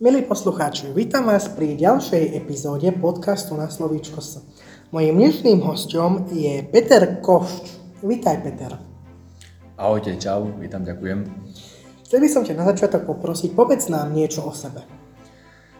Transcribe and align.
Milí 0.00 0.24
poslucháči, 0.24 0.96
vítam 0.96 1.28
vás 1.28 1.44
pri 1.52 1.76
ďalšej 1.76 2.32
epizóde 2.32 2.88
podcastu 2.88 3.52
na 3.52 3.68
slovíčko 3.68 4.24
S. 4.24 4.40
Mojím 4.96 5.20
dnešným 5.20 5.60
hostom 5.60 6.24
je 6.32 6.64
Peter 6.72 7.20
Košč. 7.20 7.68
Vítaj, 8.00 8.40
Peter. 8.40 8.80
Ahojte, 9.76 10.16
čau, 10.16 10.56
vítam, 10.56 10.88
ďakujem. 10.88 11.28
Chcel 12.00 12.16
by 12.16 12.28
som 12.32 12.48
ťa 12.48 12.56
na 12.56 12.64
začiatok 12.72 13.12
poprosiť, 13.12 13.52
povedz 13.52 13.92
nám 13.92 14.16
niečo 14.16 14.40
o 14.40 14.56
sebe. 14.56 14.80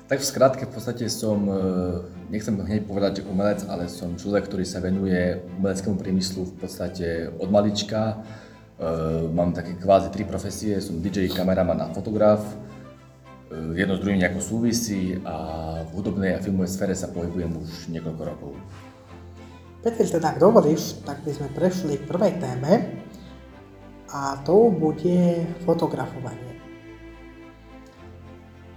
Tak 0.04 0.20
v 0.20 0.28
skratke, 0.28 0.68
v 0.68 0.72
podstate 0.76 1.08
som, 1.08 1.40
e, 1.48 1.56
nechcem 2.28 2.60
hneď 2.60 2.84
povedať, 2.84 3.24
že 3.24 3.28
umelec, 3.32 3.64
ale 3.72 3.88
som 3.88 4.20
človek, 4.20 4.52
ktorý 4.52 4.68
sa 4.68 4.84
venuje 4.84 5.40
umeleckému 5.56 5.96
priemyslu 5.96 6.44
v 6.44 6.54
podstate 6.60 7.32
od 7.40 7.48
malička. 7.48 8.20
E, 8.76 8.84
mám 9.32 9.56
také 9.56 9.80
kvázi 9.80 10.12
tri 10.12 10.28
profesie, 10.28 10.76
som 10.84 11.00
DJ, 11.00 11.32
kameraman 11.32 11.80
a 11.80 11.86
fotograf 11.88 12.44
jedno 13.50 13.98
s 13.98 14.02
druhým 14.02 14.22
nejako 14.22 14.40
súvisí 14.40 15.18
a 15.26 15.36
v 15.82 15.90
hudobnej 15.98 16.38
a 16.38 16.42
filmovej 16.42 16.70
sfére 16.70 16.94
sa 16.94 17.10
pohybujem 17.10 17.50
už 17.58 17.90
niekoľko 17.90 18.22
rokov. 18.22 18.50
Peter, 19.80 20.06
teda 20.06 20.36
ak 20.36 20.38
dovolíš, 20.38 21.02
tak 21.02 21.24
by 21.24 21.32
sme 21.34 21.48
prešli 21.56 21.98
k 21.98 22.04
prvej 22.04 22.32
téme 22.38 22.72
a 24.12 24.38
to 24.44 24.70
bude 24.70 25.46
fotografovanie. 25.64 26.52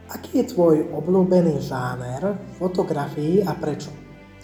Aký 0.09 0.41
je 0.41 0.53
tvoj 0.53 0.93
obľúbený 0.93 1.59
žáner 1.59 2.37
fotografii 2.57 3.43
a 3.43 3.51
prečo? 3.57 3.89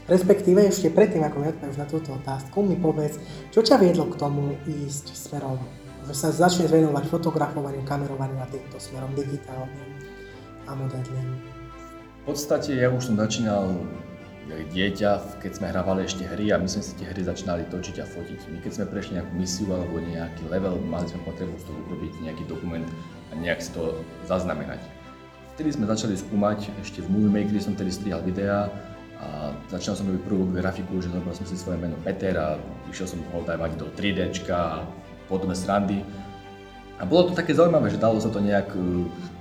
Respektíve 0.09 0.65
ešte 0.65 0.89
predtým, 0.89 1.21
ako 1.21 1.37
mi 1.37 1.53
na 1.77 1.85
túto 1.85 2.17
otázku, 2.17 2.65
mi 2.65 2.73
povedz, 2.73 3.21
čo 3.53 3.61
ťa 3.61 3.77
viedlo 3.77 4.09
k 4.09 4.17
tomu 4.17 4.57
ísť 4.65 5.13
smerom, 5.13 5.61
že 6.09 6.13
sa 6.17 6.33
začneš 6.33 6.73
venovať 6.73 7.05
fotografovaniu, 7.05 7.85
kamerovaniu 7.85 8.41
a 8.41 8.49
týmto 8.49 8.81
smerom 8.81 9.13
digitálnym 9.13 10.08
a 10.69 10.77
modelím? 10.77 11.41
V 12.21 12.37
podstate 12.37 12.77
ja 12.77 12.93
už 12.93 13.09
som 13.09 13.17
začínal 13.17 13.73
dieťa, 14.49 15.41
keď 15.41 15.51
sme 15.61 15.69
hrávali 15.69 16.05
ešte 16.05 16.25
hry 16.25 16.53
a 16.53 16.61
my 16.61 16.65
sme 16.69 16.81
si 16.81 16.93
tie 16.97 17.09
hry 17.09 17.21
začínali 17.21 17.65
točiť 17.69 18.01
a 18.01 18.05
fotiť. 18.05 18.49
My 18.53 18.57
keď 18.61 18.71
sme 18.77 18.85
prešli 18.89 19.17
nejakú 19.17 19.33
misiu 19.33 19.69
alebo 19.73 20.01
nejaký 20.01 20.45
level, 20.49 20.77
mali 20.89 21.05
sme 21.09 21.21
potrebu 21.25 21.53
z 21.57 21.65
toho 21.69 21.77
urobiť 21.89 22.13
nejaký 22.21 22.43
dokument 22.49 22.85
a 23.29 23.37
nejak 23.37 23.61
si 23.61 23.73
to 23.73 24.01
zaznamenať. 24.25 24.81
Vtedy 25.57 25.73
sme 25.73 25.85
začali 25.89 26.17
skúmať, 26.17 26.69
ešte 26.81 27.05
v 27.05 27.11
Movie 27.13 27.33
Maker 27.33 27.61
som 27.61 27.77
tedy 27.77 27.93
strihal 27.93 28.25
videá 28.25 28.69
a 29.19 29.51
začal 29.67 29.99
som 29.99 30.07
robiť 30.07 30.23
prvú 30.23 30.47
grafiku, 30.55 30.97
že 30.97 31.11
zobral 31.11 31.35
som 31.35 31.45
si 31.45 31.53
svoje 31.59 31.77
meno 31.77 31.99
Peter 32.01 32.33
a 32.39 32.55
išiel 32.87 33.05
som 33.05 33.19
ho 33.35 33.43
dávať 33.43 33.75
do 33.75 33.91
3D 33.93 34.33
a 34.49 34.87
podobné 35.27 35.53
srandy. 35.53 36.01
A 36.97 37.05
bolo 37.05 37.29
to 37.29 37.37
také 37.37 37.53
zaujímavé, 37.53 37.91
že 37.91 38.01
dalo 38.01 38.17
sa 38.17 38.31
to 38.31 38.39
nejak 38.39 38.71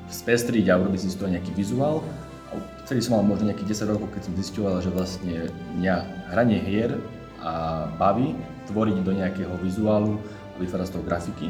spestriť 0.09 0.73
a 0.73 0.81
urobiť 0.81 1.01
si 1.05 1.09
z 1.13 1.19
toho 1.21 1.31
nejaký 1.33 1.53
vizuál. 1.55 2.03
A 2.49 2.57
vtedy 2.89 3.05
som 3.05 3.21
mal 3.21 3.25
možno 3.25 3.53
nejakých 3.53 3.77
10 3.85 3.93
rokov, 3.93 4.09
keď 4.17 4.23
som 4.29 4.35
zistoval, 4.37 4.81
že 4.81 4.91
vlastne 4.93 5.53
mňa 5.77 5.97
hranie 6.33 6.59
hier 6.65 6.97
a 7.45 7.87
baví 8.01 8.33
tvoriť 8.73 8.97
do 9.05 9.13
nejakého 9.13 9.55
vizuálu 9.61 10.17
a 10.53 10.57
vytvárať 10.57 10.89
z 10.89 10.93
toho 10.97 11.05
grafiky. 11.05 11.49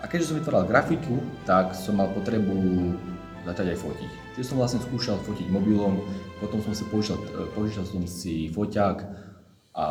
A 0.00 0.06
keďže 0.06 0.30
som 0.30 0.38
vytváral 0.38 0.70
grafiku, 0.70 1.18
tak 1.42 1.74
som 1.74 1.98
mal 1.98 2.06
potrebu 2.14 2.54
začať 3.46 3.74
aj 3.74 3.78
fotiť. 3.78 4.10
Čiže 4.34 4.48
som 4.52 4.58
vlastne 4.58 4.82
skúšal 4.82 5.22
fotiť 5.22 5.46
mobilom, 5.50 6.02
potom 6.42 6.58
som 6.62 6.74
si 6.74 6.82
požičal, 6.90 7.18
požičal 7.54 7.86
som 7.86 8.02
si 8.06 8.50
foťák 8.50 8.98
a 9.76 9.86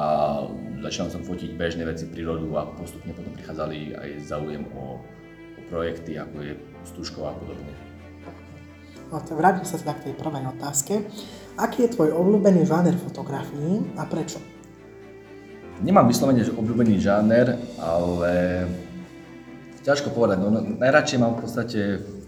začal 0.83 1.07
som 1.09 1.23
fotiť 1.23 1.55
bežné 1.55 1.87
veci, 1.87 2.05
prírodu 2.09 2.47
a 2.57 2.67
postupne 2.75 3.15
potom 3.15 3.31
prichádzali 3.37 3.95
aj 3.95 4.09
záujem 4.27 4.65
o, 4.75 4.99
o 5.55 5.61
projekty, 5.71 6.19
ako 6.19 6.37
je 6.41 6.53
Stužkova 6.85 7.33
a 7.33 7.37
podobne. 7.37 7.73
No, 9.13 9.21
vrátim 9.21 9.65
sa 9.65 9.77
teda 9.77 9.93
k 9.95 10.09
tej 10.09 10.13
prvej 10.17 10.49
otázke. 10.57 10.93
Aký 11.55 11.85
je 11.85 11.93
tvoj 11.93 12.11
obľúbený 12.11 12.65
žáner 12.65 12.97
fotografií 12.97 13.85
a 13.95 14.03
prečo? 14.09 14.41
Nemám 15.79 16.07
vyslovene, 16.07 16.41
že 16.41 16.55
obľúbený 16.55 16.99
žáner, 16.99 17.59
ale 17.77 18.65
ťažko 19.85 20.09
povedať. 20.11 20.41
No, 20.41 20.49
najradšej 20.51 21.19
mám 21.21 21.37
v 21.37 21.41
podstate 21.45 21.79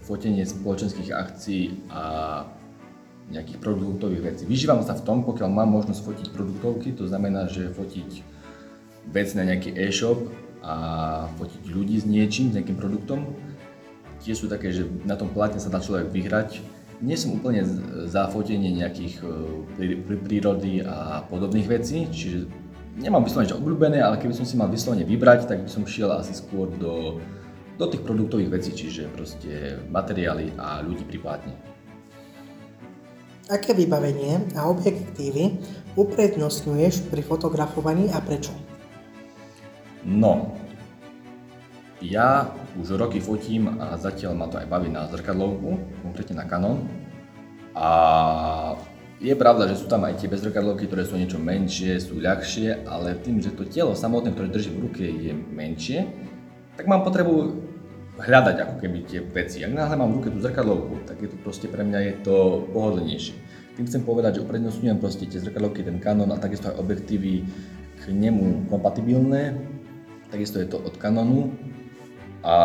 fotenie 0.06 0.48
spoločenských 0.48 1.12
akcií 1.12 1.90
a 1.92 2.04
nejakých 3.28 3.60
produktových 3.60 4.24
vecí. 4.24 4.44
Vyžívam 4.48 4.80
sa 4.86 4.96
v 4.96 5.04
tom, 5.04 5.28
pokiaľ 5.28 5.50
mám 5.52 5.68
možnosť 5.68 6.00
fotiť 6.00 6.28
produktovky, 6.32 6.96
to 6.96 7.10
znamená, 7.12 7.52
že 7.52 7.74
fotiť 7.76 8.24
vec 9.12 9.28
na 9.36 9.44
nejaký 9.44 9.76
e-shop 9.76 10.32
a 10.64 10.76
fotiť 11.36 11.64
ľudí 11.68 12.00
s 12.00 12.06
niečím, 12.08 12.52
s 12.52 12.56
nejakým 12.56 12.80
produktom, 12.80 13.36
tie 14.22 14.34
sú 14.34 14.50
také, 14.50 14.74
že 14.74 14.86
na 15.06 15.16
tom 15.16 15.30
platne 15.30 15.62
sa 15.62 15.70
dá 15.72 15.82
človek 15.82 16.10
vyhrať. 16.10 16.62
Nie 16.98 17.14
som 17.14 17.38
úplne 17.38 17.62
za 18.10 18.26
fotenie 18.34 18.74
nejakých 18.74 19.22
e, 19.22 20.02
prírody 20.26 20.82
a 20.82 21.22
podobných 21.30 21.70
vecí, 21.70 22.10
čiže 22.10 22.50
nemám 22.98 23.22
vyslovene 23.22 23.54
obľúbené, 23.54 24.02
ale 24.02 24.18
keby 24.18 24.34
som 24.34 24.46
si 24.46 24.58
mal 24.58 24.66
vyslovene 24.68 25.06
vybrať, 25.06 25.46
tak 25.46 25.62
by 25.62 25.70
som 25.70 25.86
šiel 25.86 26.10
asi 26.18 26.34
skôr 26.34 26.74
do, 26.74 27.22
do 27.78 27.86
tých 27.86 28.02
produktových 28.02 28.50
vecí, 28.50 28.74
čiže 28.74 29.14
proste 29.14 29.78
materiály 29.94 30.58
a 30.58 30.82
ľudí 30.82 31.06
pri 31.06 31.20
plátne. 31.22 31.54
Aké 33.48 33.72
vybavenie 33.72 34.44
a 34.60 34.68
objektívy 34.68 35.56
uprednostňuješ 35.96 37.08
pri 37.08 37.22
fotografovaní 37.24 38.12
a 38.12 38.20
prečo? 38.20 38.52
No, 40.04 40.52
ja 42.02 42.54
už 42.78 42.94
roky 42.94 43.18
fotím 43.18 43.82
a 43.82 43.98
zatiaľ 43.98 44.38
ma 44.38 44.46
to 44.46 44.62
aj 44.62 44.70
baví 44.70 44.90
na 44.90 45.10
zrkadlovku, 45.10 45.82
konkrétne 46.06 46.38
na 46.38 46.46
Canon. 46.46 46.86
A 47.74 47.90
je 49.18 49.34
pravda, 49.34 49.66
že 49.66 49.82
sú 49.82 49.90
tam 49.90 50.06
aj 50.06 50.22
tie 50.22 50.30
bezrkadlovky, 50.30 50.86
ktoré 50.86 51.02
sú 51.02 51.18
niečo 51.18 51.42
menšie, 51.42 51.98
sú 51.98 52.22
ľahšie, 52.22 52.86
ale 52.86 53.18
tým, 53.18 53.42
že 53.42 53.50
to 53.54 53.66
telo 53.66 53.98
samotné, 53.98 54.34
ktoré 54.38 54.54
držím 54.54 54.78
v 54.78 54.84
ruke, 54.86 55.04
je 55.06 55.34
menšie, 55.34 56.06
tak 56.78 56.86
mám 56.86 57.02
potrebu 57.02 57.58
hľadať 58.18 58.56
ako 58.62 58.76
keby 58.82 58.98
tie 59.10 59.22
veci. 59.22 59.66
Ak 59.66 59.74
náhle 59.74 59.98
mám 59.98 60.14
v 60.14 60.22
ruke 60.22 60.30
tú 60.30 60.38
zrkadlovku, 60.42 61.02
tak 61.10 61.18
je 61.22 61.34
to 61.34 61.38
proste 61.42 61.66
pre 61.70 61.82
mňa 61.82 62.00
je 62.02 62.14
to 62.22 62.36
pohodlnejšie. 62.74 63.34
Tým 63.78 63.86
chcem 63.86 64.02
povedať, 64.06 64.42
že 64.42 64.44
uprednostňujem 64.46 64.98
proste 64.98 65.30
tie 65.30 65.38
zrkadlovky, 65.42 65.86
ten 65.86 66.02
Canon 66.02 66.30
a 66.34 66.42
takisto 66.42 66.70
aj 66.70 66.82
objektívy 66.82 67.46
k 67.98 68.04
nemu 68.10 68.70
kompatibilné. 68.70 69.58
Takisto 70.34 70.58
je 70.58 70.70
to 70.70 70.82
od 70.82 70.98
Canonu, 70.98 71.54
a 72.44 72.56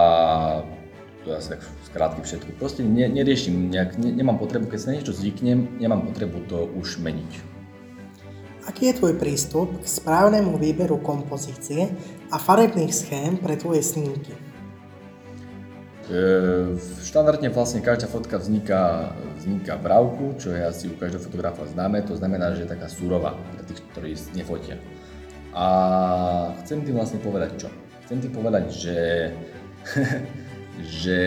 to 1.24 1.30
je 1.30 1.36
asi 1.36 1.48
tak 1.54 1.60
skrátky 1.86 2.20
všetko. 2.22 2.50
Proste 2.58 2.82
ne, 2.82 3.06
neriešim 3.08 3.70
nejak, 3.70 3.98
ne, 3.98 4.10
nemám 4.10 4.38
potrebu, 4.42 4.66
keď 4.66 4.80
sa 4.80 4.90
niečo 4.90 5.14
zvyknem, 5.14 5.78
nemám 5.78 6.02
potrebu 6.02 6.44
to 6.50 6.66
už 6.74 6.98
meniť. 6.98 7.54
Aký 8.62 8.90
je 8.90 8.98
tvoj 8.98 9.18
prístup 9.18 9.74
k 9.82 9.86
správnemu 9.86 10.54
výberu 10.54 11.02
kompozície 11.02 11.90
a 12.30 12.36
farebných 12.38 12.94
schém 12.94 13.34
pre 13.34 13.58
tvoje 13.58 13.82
snímky? 13.82 14.34
E, 16.06 16.78
štandardne 17.02 17.50
vlastne 17.50 17.82
každá 17.82 18.06
fotka 18.06 18.38
vzniká, 18.38 19.14
vzniká 19.38 19.78
v 19.78 19.86
rávku, 19.86 20.24
čo 20.38 20.54
je 20.54 20.62
asi 20.62 20.84
u 20.90 20.94
každého 20.94 21.22
fotografa 21.22 21.66
známe, 21.70 22.06
to 22.06 22.14
znamená, 22.14 22.54
že 22.54 22.66
je 22.66 22.74
taká 22.74 22.86
surová 22.86 23.34
pre 23.54 23.62
tých, 23.66 23.82
ktorí 23.94 24.14
nefotia. 24.34 24.78
A 25.54 25.66
chcem 26.62 26.86
tým 26.86 26.98
vlastne 26.98 27.18
povedať 27.18 27.66
čo? 27.66 27.68
Chcem 28.06 28.18
tým 28.18 28.32
povedať, 28.34 28.64
že 28.70 28.96
že 31.02 31.20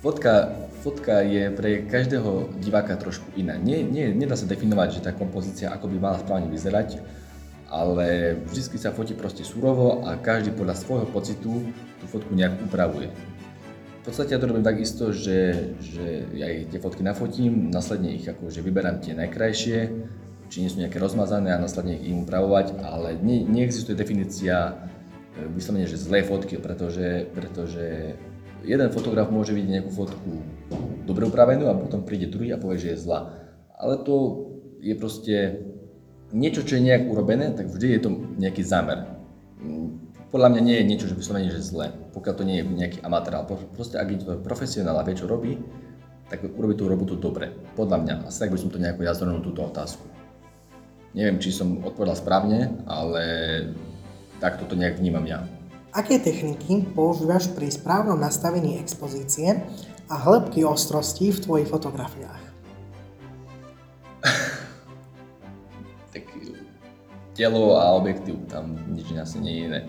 fotka, 0.00 0.54
fotka 0.80 1.20
je 1.20 1.52
pre 1.52 1.84
každého 1.84 2.56
diváka 2.58 2.96
trošku 2.96 3.28
iná. 3.36 3.56
Nie, 3.60 3.84
nie, 3.84 4.10
nedá 4.14 4.36
sa 4.36 4.48
definovať, 4.48 5.00
že 5.00 5.04
tá 5.04 5.12
kompozícia 5.12 5.70
ako 5.70 5.90
by 5.92 5.96
mala 6.00 6.18
správne 6.22 6.48
vyzerať, 6.48 7.02
ale 7.70 8.34
vždy 8.50 8.76
sa 8.80 8.90
fotí 8.90 9.14
proste 9.14 9.46
surovo 9.46 10.02
a 10.02 10.18
každý 10.18 10.50
podľa 10.50 10.74
svojho 10.74 11.06
pocitu 11.06 11.70
tú 12.02 12.04
fotku 12.10 12.34
nejak 12.34 12.66
upravuje. 12.66 13.12
V 14.00 14.08
podstate 14.08 14.32
ja 14.32 14.40
to 14.40 14.48
robím 14.48 14.64
takisto, 14.64 15.12
že, 15.12 15.76
že 15.78 16.24
ja 16.32 16.48
tie 16.64 16.80
fotky 16.80 17.04
nafotím, 17.04 17.68
následne 17.68 18.16
ich 18.16 18.24
akože 18.24 18.64
vyberám 18.64 19.04
tie 19.04 19.12
najkrajšie, 19.12 19.78
či 20.50 20.56
nie 20.64 20.72
sú 20.72 20.80
nejaké 20.80 20.96
rozmazané 20.96 21.52
a 21.52 21.62
následne 21.62 22.00
ich 22.00 22.08
im 22.08 22.24
upravovať, 22.24 22.80
ale 22.80 23.14
nie, 23.20 23.44
neexistuje 23.44 23.94
definícia 23.94 24.88
vyslovene, 25.36 25.86
že 25.86 26.00
zlé 26.00 26.26
fotky, 26.26 26.58
pretože, 26.58 27.28
pretože 27.32 28.16
jeden 28.66 28.88
fotograf 28.92 29.32
môže 29.32 29.56
vidieť 29.56 29.80
nejakú 29.80 29.90
fotku 29.94 30.30
dobre 31.06 31.24
upravenú 31.26 31.70
a 31.70 31.78
potom 31.78 32.04
príde 32.04 32.28
druhý 32.28 32.52
a 32.52 32.60
povie, 32.60 32.82
že 32.82 32.88
je 32.94 33.02
zlá. 33.06 33.32
Ale 33.78 34.02
to 34.04 34.46
je 34.80 34.94
proste 34.96 35.36
niečo, 36.32 36.62
čo 36.62 36.76
je 36.76 36.86
nejak 36.86 37.08
urobené, 37.08 37.52
tak 37.56 37.72
vždy 37.72 37.86
je 37.96 38.00
to 38.00 38.10
nejaký 38.36 38.62
zámer. 38.62 39.06
Podľa 40.30 40.48
mňa 40.54 40.60
nie 40.62 40.76
je 40.78 40.88
niečo, 40.88 41.06
že 41.10 41.18
vyslovene, 41.18 41.50
že 41.50 41.58
zlé, 41.58 41.90
pokiaľ 42.14 42.34
to 42.38 42.46
nie 42.46 42.62
je 42.62 42.64
nejaký 42.70 42.98
amatér. 43.02 43.42
Proste 43.74 43.98
ak 43.98 44.08
je 44.14 44.18
to 44.22 44.38
profesionál 44.38 44.94
a 45.00 45.06
vie, 45.06 45.18
čo 45.18 45.26
robí, 45.26 45.58
tak 46.30 46.46
urobí 46.46 46.78
tú 46.78 46.86
robotu 46.86 47.18
dobre. 47.18 47.50
Podľa 47.74 47.98
mňa. 47.98 48.14
Asi 48.30 48.46
tak 48.46 48.54
by 48.54 48.58
som 48.62 48.70
to 48.70 48.78
nejako 48.78 49.02
ja 49.02 49.14
túto 49.18 49.66
otázku. 49.66 50.06
Neviem, 51.10 51.42
či 51.42 51.50
som 51.50 51.82
odpovedal 51.82 52.14
správne, 52.14 52.86
ale 52.86 53.24
tak 54.40 54.56
toto 54.56 54.74
nejak 54.74 54.98
vnímam 54.98 55.22
ja. 55.28 55.44
Aké 55.92 56.18
techniky 56.22 56.86
používaš 56.96 57.50
pri 57.52 57.68
správnom 57.68 58.16
nastavení 58.16 58.78
expozície 58.80 59.60
a 60.08 60.14
hĺbky 60.16 60.64
ostrosti 60.64 61.34
v 61.34 61.42
tvojich 61.42 61.68
fotografiách? 61.68 62.42
tak 66.14 66.24
telo 67.34 67.76
a 67.76 67.92
objektív, 67.98 68.38
tam 68.48 68.78
nič 68.90 69.12
asi 69.18 69.38
nie 69.42 69.54
je 69.54 69.62
iné. 69.66 69.80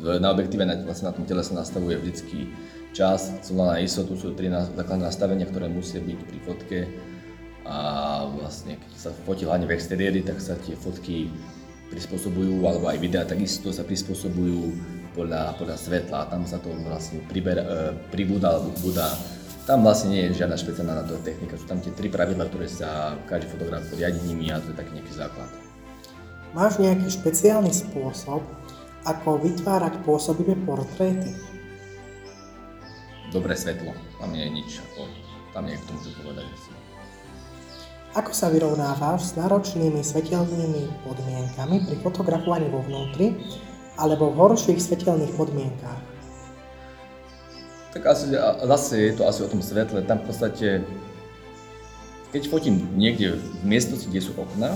Na 0.00 0.32
objektíve 0.32 0.64
vlastne 0.86 1.10
na 1.10 1.14
tom 1.14 1.26
tele 1.28 1.44
sa 1.44 1.58
nastavuje 1.60 1.98
vždycky 1.98 2.48
čas, 2.94 3.34
celá 3.42 3.76
na 3.76 3.82
istotu 3.82 4.16
sú 4.16 4.32
tri 4.34 4.48
základné 4.50 5.06
nastavenia, 5.06 5.46
ktoré 5.50 5.66
musia 5.68 6.00
byť 6.00 6.18
pri 6.26 6.38
fotke 6.46 6.80
a 7.66 7.76
vlastne 8.38 8.78
keď 8.80 8.92
sa 8.96 9.10
fotí 9.26 9.44
hlavne 9.46 9.68
v 9.68 9.74
exteriéri, 9.76 10.22
tak 10.24 10.42
sa 10.42 10.58
tie 10.58 10.74
fotky 10.74 11.30
prispôsobujú, 11.90 12.62
alebo 12.64 12.86
aj 12.86 12.98
videá 13.02 13.26
takisto 13.26 13.74
sa 13.74 13.82
prispôsobujú 13.82 14.72
podľa, 15.12 15.58
podľa 15.58 15.76
svetla 15.76 16.18
a 16.24 16.28
tam 16.30 16.46
sa 16.46 16.62
to 16.62 16.70
vlastne 16.86 17.18
priber, 17.26 17.58
e, 17.58 17.66
pribúda 18.14 18.54
alebo 18.54 18.70
budá. 18.80 19.10
Tam 19.66 19.82
vlastne 19.82 20.14
nie 20.14 20.22
je 20.30 20.40
žiadna 20.40 20.56
špeciálna 20.56 21.02
na 21.02 21.04
to 21.04 21.18
technika, 21.20 21.58
sú 21.58 21.66
tam 21.66 21.82
tie 21.82 21.92
tri 21.92 22.06
pravidla, 22.08 22.48
ktoré 22.48 22.70
sa 22.70 23.18
každý 23.26 23.50
fotograf 23.50 23.84
riadi 23.92 24.22
nimi 24.24 24.48
a 24.48 24.62
to 24.62 24.70
je 24.72 24.78
taký 24.78 24.94
nejaký 24.96 25.12
základ. 25.14 25.50
Máš 26.54 26.82
nejaký 26.82 27.06
špeciálny 27.10 27.70
spôsob, 27.70 28.42
ako 29.06 29.28
vytvárať 29.42 30.02
pôsobivé 30.02 30.58
portréty? 30.66 31.30
Dobré 33.30 33.54
svetlo, 33.54 33.94
tam 34.18 34.34
nie 34.34 34.42
je 34.46 34.50
nič, 34.50 34.70
ako, 34.90 35.06
tam 35.54 35.70
nie 35.70 35.78
je 35.78 35.80
k 35.82 35.86
tomu 35.86 35.98
čo 36.02 36.10
povedať. 36.18 36.79
Ako 38.10 38.34
sa 38.34 38.50
vyrovnávaš 38.50 39.30
s 39.30 39.32
náročnými 39.38 40.02
svetelnými 40.02 41.06
podmienkami 41.06 41.86
pri 41.86 41.96
fotografovaní 42.02 42.66
vo 42.66 42.82
vnútri 42.82 43.38
alebo 43.94 44.34
v 44.34 44.38
horších 44.50 44.82
svetelných 44.82 45.30
podmienkách? 45.38 46.02
Tak 47.94 48.02
asi, 48.10 48.34
zase 48.66 48.94
je 48.98 49.12
to 49.14 49.30
asi 49.30 49.46
o 49.46 49.50
tom 49.54 49.62
svetle. 49.62 50.02
Tam 50.02 50.18
v 50.18 50.26
podstate, 50.26 50.82
keď 52.34 52.42
fotím 52.50 52.82
niekde 52.98 53.38
v 53.38 53.62
miestnosti, 53.62 54.10
kde 54.10 54.26
sú 54.26 54.34
okná, 54.34 54.74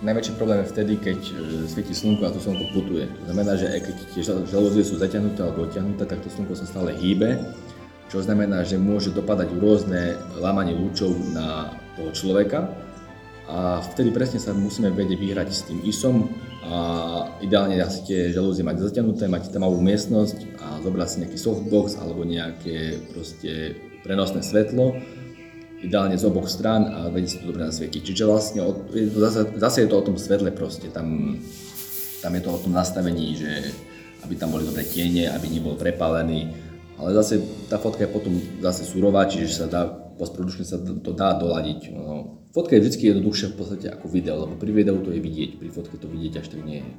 najväčší 0.00 0.40
problém 0.40 0.64
je 0.64 0.72
vtedy, 0.72 0.96
keď 0.96 1.20
e, 1.20 1.32
svieti 1.68 1.92
slnko 1.92 2.24
a 2.24 2.32
to 2.32 2.40
slnko 2.40 2.64
putuje. 2.72 3.04
To 3.04 3.22
znamená, 3.28 3.60
že 3.60 3.68
aj 3.68 3.80
keď 3.92 3.96
tie 4.16 4.22
žalúzie 4.24 4.88
sú 4.88 4.96
zaťahnuté 4.96 5.44
alebo 5.44 5.68
odťahnuté, 5.68 6.08
tak 6.08 6.24
to 6.24 6.32
slnko 6.32 6.56
sa 6.56 6.64
stále 6.64 6.96
hýbe, 6.96 7.44
čo 8.08 8.24
znamená, 8.24 8.64
že 8.64 8.80
môže 8.80 9.12
dopadať 9.12 9.52
rôzne 9.60 10.16
lámanie 10.40 10.72
lúčov 10.72 11.12
na 11.36 11.76
človeka. 12.16 12.72
A 13.50 13.82
vtedy 13.82 14.14
presne 14.14 14.38
sa 14.38 14.54
musíme 14.54 14.94
vedieť 14.94 15.18
vyhrať 15.18 15.48
s 15.50 15.66
tým 15.66 15.82
ISom 15.82 16.30
a 16.62 16.78
ideálne 17.42 17.74
asi 17.82 18.06
tie 18.06 18.20
žalúzie 18.30 18.62
mať 18.62 18.86
zaťahnuté, 18.86 19.26
mať 19.26 19.50
tmavú 19.50 19.82
miestnosť 19.82 20.38
a 20.62 20.78
zobrať 20.78 21.08
si 21.10 21.16
nejaký 21.26 21.38
softbox 21.40 21.98
alebo 21.98 22.22
nejaké 22.22 23.10
proste 23.10 23.74
prenosné 24.06 24.46
svetlo, 24.46 24.94
ideálne 25.82 26.14
z 26.14 26.24
oboch 26.30 26.46
strán 26.46 26.86
a 26.86 26.98
vedieť 27.10 27.30
si 27.30 27.38
to 27.42 27.50
dobre 27.50 27.66
nasvietiť. 27.66 28.02
Čiže 28.06 28.24
vlastne 28.28 28.60
zase, 29.18 29.40
zase 29.58 29.78
je 29.82 29.88
to 29.90 29.98
o 29.98 30.06
tom 30.06 30.14
svetle 30.14 30.54
proste, 30.54 30.86
tam, 30.92 31.40
tam 32.22 32.32
je 32.36 32.42
to 32.46 32.50
o 32.54 32.62
tom 32.62 32.70
nastavení, 32.70 33.34
že 33.34 33.50
aby 34.22 34.36
tam 34.36 34.52
boli 34.52 34.62
dobré 34.62 34.84
tiene, 34.84 35.32
aby 35.32 35.48
nebol 35.48 35.74
prepálený, 35.80 36.52
ale 37.00 37.16
zase 37.16 37.40
tá 37.72 37.80
fotka 37.80 38.04
je 38.04 38.12
potom 38.12 38.36
zase 38.60 38.84
surová, 38.84 39.24
čiže 39.24 39.64
sa 39.64 39.66
dá, 39.66 39.82
postprodučne 40.20 40.68
sa 40.68 40.76
to 40.76 41.16
dá 41.16 41.40
doladiť. 41.40 41.80
No, 41.96 42.40
Fotka 42.50 42.74
je 42.76 42.82
vždy 42.82 43.14
jednoduchšia 43.14 43.54
v 43.54 43.56
podstate 43.56 43.86
ako 43.88 44.10
video, 44.10 44.42
lebo 44.42 44.58
pri 44.58 44.74
videu 44.74 44.98
to 45.00 45.14
je 45.14 45.22
vidieť, 45.22 45.62
pri 45.62 45.70
fotke 45.70 45.94
to 45.96 46.10
vidieť 46.10 46.42
až 46.42 46.46
tak 46.50 46.66
nie 46.66 46.82
je. 46.82 46.92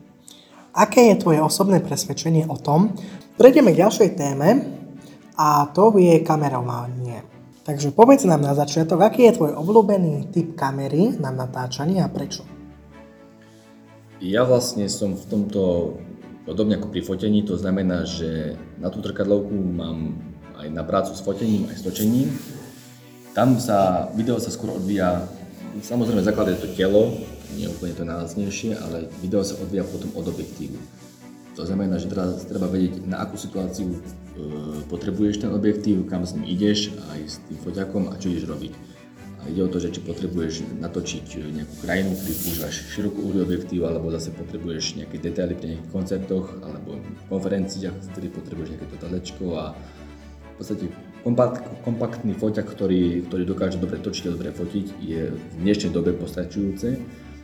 Aké 0.71 1.11
je 1.11 1.19
tvoje 1.19 1.43
osobné 1.43 1.83
presvedčenie 1.83 2.47
o 2.47 2.55
tom? 2.55 2.95
Prejdeme 3.35 3.75
k 3.75 3.83
ďalšej 3.83 4.09
téme 4.15 4.49
a 5.35 5.67
to 5.75 5.91
je 5.99 6.23
kamerovanie. 6.23 7.27
Takže 7.67 7.91
povedz 7.91 8.23
nám 8.23 8.41
na 8.41 8.55
začiatok, 8.55 9.03
aký 9.03 9.27
je 9.27 9.37
tvoj 9.37 9.51
obľúbený 9.59 10.31
typ 10.31 10.55
kamery 10.55 11.19
na 11.19 11.35
natáčanie 11.35 11.99
a 11.99 12.07
prečo? 12.07 12.47
Ja 14.23 14.47
vlastne 14.47 14.87
som 14.87 15.19
v 15.19 15.25
tomto 15.27 15.61
podobne 16.47 16.79
ako 16.79 16.87
pri 16.95 17.03
fotení, 17.03 17.43
to 17.43 17.59
znamená, 17.59 18.07
že 18.07 18.55
na 18.79 18.87
tú 18.87 19.03
trkadlovku 19.03 19.51
mám 19.51 20.15
aj 20.57 20.67
na 20.71 20.83
prácu 20.87 21.11
s 21.11 21.21
fotením, 21.21 21.67
aj 21.67 21.75
s 21.75 21.83
točením. 21.83 22.31
Tam 23.31 23.55
sa, 23.63 24.11
video 24.11 24.35
sa 24.43 24.51
skôr 24.51 24.75
odvíja 24.75 25.23
Samozrejme, 25.79 26.19
základ 26.19 26.51
je 26.51 26.67
to 26.67 26.75
telo, 26.75 27.15
nie 27.55 27.63
je 27.63 27.71
úplne 27.71 27.95
to 27.95 28.03
najlacnejšie, 28.03 28.75
ale 28.75 29.07
video 29.23 29.39
sa 29.39 29.55
odvíja 29.55 29.87
potom 29.87 30.11
od 30.19 30.27
objektívu. 30.27 30.75
To 31.55 31.63
znamená, 31.63 31.95
že 31.95 32.11
teraz 32.11 32.43
treba 32.43 32.67
vedieť, 32.67 33.07
na 33.07 33.23
akú 33.23 33.39
situáciu 33.39 33.87
e, 33.87 33.99
potrebuješ 34.91 35.47
ten 35.47 35.51
objektív, 35.55 36.11
kam 36.11 36.27
s 36.27 36.35
ním 36.35 36.43
ideš, 36.43 36.91
aj 37.15 37.19
s 37.23 37.35
tým 37.47 37.55
foťakom 37.63 38.11
a 38.11 38.19
čo 38.19 38.35
ideš 38.35 38.51
robiť. 38.51 38.73
A 39.41 39.41
ide 39.47 39.63
o 39.63 39.71
to, 39.71 39.79
že 39.79 39.95
či 39.95 40.03
potrebuješ 40.03 40.67
natočiť 40.83 41.39
nejakú 41.39 41.75
krajinu, 41.87 42.19
ktorý 42.19 42.33
používaš 42.35 42.75
širokú 42.91 43.19
uhly 43.31 43.39
objektív, 43.47 43.87
alebo 43.87 44.11
zase 44.11 44.35
potrebuješ 44.35 44.99
nejaké 44.99 45.23
detaily 45.23 45.55
pri 45.55 45.75
nejakých 45.75 45.91
koncertoch, 45.95 46.51
alebo 46.67 46.99
konferenciách, 47.31 47.95
v 47.95 48.09
ktorých 48.11 48.35
potrebuješ 48.35 48.69
nejaké 48.75 48.87
to 48.91 49.07
a 49.55 49.71
v 49.71 50.53
podstate 50.59 50.91
Kompakt, 51.21 51.61
kompaktný 51.85 52.33
foťak, 52.33 52.65
ktorý, 52.65 53.21
ktorý 53.29 53.43
dokáže 53.45 53.77
dobre 53.77 54.01
točiť 54.01 54.25
a 54.25 54.33
dobre 54.33 54.49
fotiť, 54.49 54.85
je 55.05 55.29
v 55.29 55.53
dnešnej 55.61 55.93
dobe 55.93 56.17
postačujúce. 56.17 56.97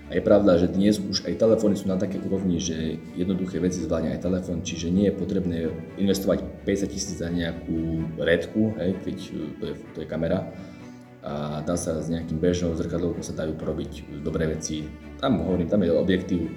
A 0.10 0.18
je 0.18 0.24
pravda, 0.26 0.58
že 0.58 0.74
dnes 0.74 0.98
už 0.98 1.30
aj 1.30 1.38
telefóny 1.38 1.78
sú 1.78 1.86
na 1.86 1.94
také 1.94 2.18
úrovni, 2.18 2.58
že 2.58 2.98
jednoduché 3.14 3.62
veci 3.62 3.78
zvládne 3.86 4.18
aj 4.18 4.24
telefón, 4.26 4.66
čiže 4.66 4.90
nie 4.90 5.14
je 5.14 5.20
potrebné 5.20 5.70
investovať 6.02 6.66
50 6.66 6.90
tisíc 6.90 7.22
za 7.22 7.30
nejakú 7.30 8.02
redku, 8.18 8.74
hej, 8.82 8.98
keď 9.06 9.18
to 9.62 9.64
je, 9.70 9.74
to 9.94 9.98
je 10.02 10.08
kamera. 10.10 10.50
A 11.22 11.62
dá 11.62 11.78
sa 11.78 12.02
s 12.02 12.10
nejakým 12.10 12.42
bežnou 12.42 12.74
zrkadlovkou 12.74 13.22
sa 13.22 13.38
dajú 13.38 13.54
porobiť 13.62 14.26
dobré 14.26 14.50
veci. 14.50 14.90
Tam 15.22 15.38
hovorím, 15.38 15.70
tam 15.70 15.86
je 15.86 15.94
objektív, 15.94 16.50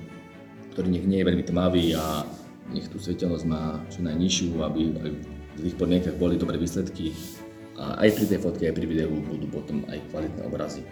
ktorý 0.73 0.89
nech 0.89 1.05
nie 1.05 1.21
je 1.21 1.29
veľmi 1.29 1.45
tmavý 1.45 1.85
a 2.01 2.25
nech 2.73 2.89
tú 2.89 2.97
svetelnosť 2.97 3.45
má 3.45 3.83
čo 3.93 4.01
najnižšiu, 4.01 4.57
aby, 4.63 4.83
aby 5.05 5.40
v 5.57 5.71
tých 5.71 5.77
podmienkach 5.79 6.17
boli 6.21 6.39
dobré 6.39 6.61
výsledky 6.61 7.15
a 7.81 8.05
aj 8.05 8.09
pri 8.13 8.25
tej 8.29 8.39
fotke, 8.39 8.69
aj 8.69 8.77
pri 8.77 8.87
videu 8.87 9.11
budú 9.11 9.47
potom 9.49 9.83
aj 9.89 9.99
kvalitné 10.13 10.43
obrazy. 10.45 10.83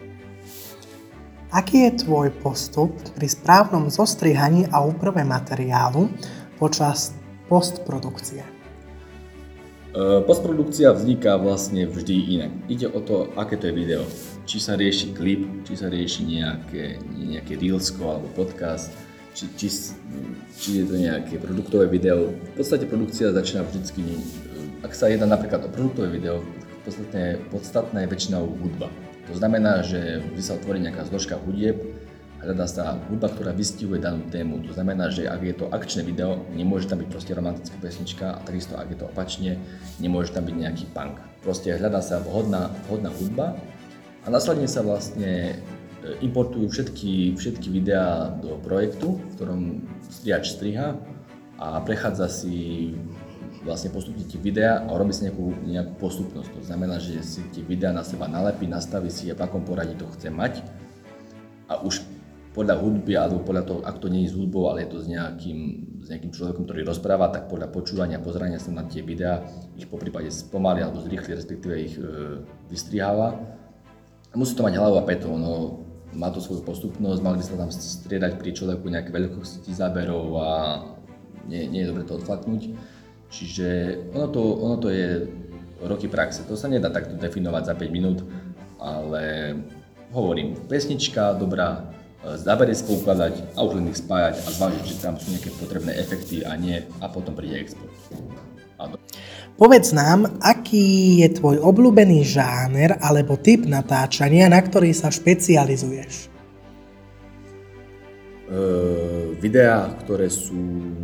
Aký 1.49 1.89
je 1.89 2.05
tvoj 2.05 2.29
postup 2.45 2.93
pri 3.17 3.25
správnom 3.25 3.89
zostrihaní 3.89 4.69
a 4.69 4.85
úprave 4.85 5.25
materiálu 5.25 6.13
počas 6.61 7.17
postprodukcie? 7.49 8.45
E, 8.45 10.21
postprodukcia 10.29 10.93
vzniká 10.93 11.41
vlastne 11.41 11.89
vždy 11.89 12.15
inak. 12.37 12.53
Ide 12.69 12.93
o 12.93 13.01
to, 13.01 13.33
aké 13.33 13.57
to 13.57 13.73
je 13.73 13.75
video. 13.81 14.05
Či 14.45 14.61
sa 14.61 14.77
rieši 14.77 15.17
klip, 15.17 15.49
či 15.65 15.73
sa 15.73 15.89
rieši 15.89 16.21
nejaké, 16.29 17.01
nejaké 17.17 17.57
reelsko 17.57 18.05
alebo 18.05 18.29
podcast, 18.37 18.93
či, 19.39 19.47
či, 19.55 19.69
či 20.59 20.71
je 20.83 20.85
to 20.91 20.99
nejaké 20.99 21.39
produktové 21.39 21.87
video. 21.87 22.35
V 22.35 22.55
podstate 22.59 22.91
produkcia 22.91 23.31
začína 23.31 23.63
vždycky 23.63 24.03
ak 24.83 24.95
sa 24.95 25.11
jedná 25.11 25.27
napríklad 25.27 25.67
o 25.67 25.71
produktové 25.71 26.07
video, 26.15 26.43
podstatné, 26.87 27.43
podstatná 27.51 27.99
je 28.07 28.09
väčšinou 28.11 28.47
hudba. 28.47 28.87
To 29.27 29.35
znamená, 29.35 29.83
že 29.83 30.23
vždy 30.23 30.43
sa 30.43 30.55
otvorí 30.55 30.79
nejaká 30.79 31.05
zložka 31.11 31.35
hudieb, 31.35 31.77
hľadá 32.39 32.71
sa 32.71 32.95
hudba, 33.11 33.29
ktorá 33.29 33.51
vystihuje 33.51 33.99
danú 33.99 34.23
tému. 34.31 34.63
To 34.71 34.73
znamená, 34.73 35.11
že 35.11 35.27
ak 35.27 35.43
je 35.43 35.55
to 35.59 35.67
akčné 35.75 36.07
video, 36.07 36.47
nemôže 36.55 36.87
tam 36.87 37.03
byť 37.03 37.09
proste 37.11 37.35
romantická 37.35 37.77
pesnička 37.83 38.27
a 38.39 38.43
takisto 38.47 38.79
ak 38.79 38.89
je 38.95 38.99
to 39.03 39.11
opačne, 39.11 39.59
nemôže 39.99 40.31
tam 40.31 40.47
byť 40.47 40.55
nejaký 40.55 40.85
punk. 40.95 41.19
Proste 41.43 41.75
hľadá 41.75 41.99
sa 41.99 42.23
vhodná, 42.23 42.71
vhodná 42.87 43.11
hudba 43.11 43.59
a 44.23 44.27
následne 44.31 44.71
sa 44.71 44.87
vlastne 44.87 45.59
importujú 46.23 46.71
všetky, 46.71 47.35
všetky 47.35 47.69
videá 47.75 48.31
do 48.39 48.59
projektu, 48.63 49.19
v 49.19 49.33
ktorom 49.35 49.61
striač 50.09 50.55
striha 50.55 50.95
a 51.59 51.83
prechádza 51.83 52.31
si 52.31 52.95
vlastne 53.67 53.91
postupne 53.91 54.23
tie 54.23 54.39
videá 54.39 54.87
a 54.87 54.91
robí 54.95 55.11
si 55.11 55.27
nejakú, 55.27 55.51
nejakú 55.67 55.95
postupnosť. 55.99 56.51
To 56.55 56.63
znamená, 56.63 57.03
že 57.03 57.19
si 57.27 57.43
tie 57.51 57.67
videá 57.67 57.91
na 57.91 58.07
seba 58.07 58.31
nalepí, 58.31 58.71
nastaví 58.71 59.11
si, 59.11 59.29
v 59.29 59.41
akom 59.43 59.67
poradí 59.67 59.99
to 59.99 60.07
chce 60.15 60.31
mať 60.31 60.63
a 61.67 61.83
už 61.83 62.01
podľa 62.57 62.81
hudby 62.81 63.15
alebo 63.15 63.45
podľa 63.45 63.65
toho, 63.67 63.81
ak 63.87 64.03
to 64.03 64.11
nie 64.11 64.27
je 64.27 64.35
s 64.35 64.39
hudbou, 64.39 64.67
ale 64.67 64.83
je 64.83 64.91
to 64.91 64.99
s 65.05 65.07
nejakým, 65.07 65.59
s 66.03 66.07
nejakým 66.11 66.33
človekom, 66.35 66.67
ktorý 66.67 66.83
rozpráva, 66.83 67.31
tak 67.31 67.47
podľa 67.47 67.71
počúvania, 67.71 68.19
pozerania 68.19 68.59
sa 68.59 68.75
na 68.75 68.83
tie 68.83 69.05
videá 69.05 69.47
ich 69.79 69.87
po 69.87 70.01
prípade 70.01 70.33
spomalí 70.33 70.83
alebo 70.83 70.99
zrýchli, 70.99 71.39
respektíve 71.39 71.75
ich 71.79 71.95
e, 71.95 72.43
vystriháva. 72.67 73.39
A 74.29 74.35
musí 74.35 74.59
to 74.59 74.67
mať 74.67 74.75
hlavu 74.75 74.97
a 74.99 75.07
peto, 75.07 75.31
no, 75.39 75.87
má 76.17 76.33
to 76.33 76.41
svoju 76.41 76.65
postupnosť, 76.65 77.21
mali 77.21 77.37
by 77.41 77.45
sa 77.45 77.61
tam 77.61 77.71
striedať 77.73 78.41
pri 78.41 78.51
človeku 78.57 78.89
nejaké 78.89 79.13
veľkosti 79.13 79.71
záberov 79.73 80.27
a 80.41 80.49
nie, 81.49 81.69
nie 81.69 81.85
je 81.85 81.91
dobre 81.93 82.05
to 82.05 82.17
odflaknúť. 82.17 82.77
Čiže 83.29 83.69
ono 84.17 84.27
to, 84.33 84.41
ono 84.41 84.77
to 84.81 84.89
je 84.89 85.29
roky 85.85 86.09
praxe. 86.09 86.49
To 86.49 86.57
sa 86.57 86.69
nedá 86.69 86.89
takto 86.89 87.15
definovať 87.17 87.63
za 87.69 87.75
5 87.77 87.93
minút, 87.93 88.25
ale 88.81 89.55
hovorím, 90.13 90.57
pesnička 90.69 91.37
dobrá, 91.37 91.93
zábery 92.25 92.75
spoukladať 92.75 93.55
a 93.55 93.63
už 93.63 93.79
len 93.79 93.93
ich 93.93 94.01
spájať 94.01 94.43
a 94.43 94.49
zvážiť, 94.51 94.83
či 94.83 94.95
tam 94.99 95.15
sú 95.21 95.31
nejaké 95.31 95.55
potrebné 95.55 95.95
efekty 96.01 96.43
a 96.43 96.57
nie 96.59 96.83
a 96.99 97.07
potom 97.07 97.37
príde 97.37 97.63
export. 97.63 97.95
Povedz 99.59 99.91
nám, 99.91 100.39
aký 100.39 101.19
je 101.19 101.35
tvoj 101.35 101.59
obľúbený 101.59 102.23
žáner 102.23 102.95
alebo 103.03 103.35
typ 103.35 103.67
natáčania, 103.67 104.47
na 104.47 104.63
ktorý 104.63 104.95
sa 104.95 105.11
špecializuješ? 105.11 106.31
Uh, 108.47 109.35
videá, 109.43 109.91
ktoré 110.07 110.31
sú 110.31 110.95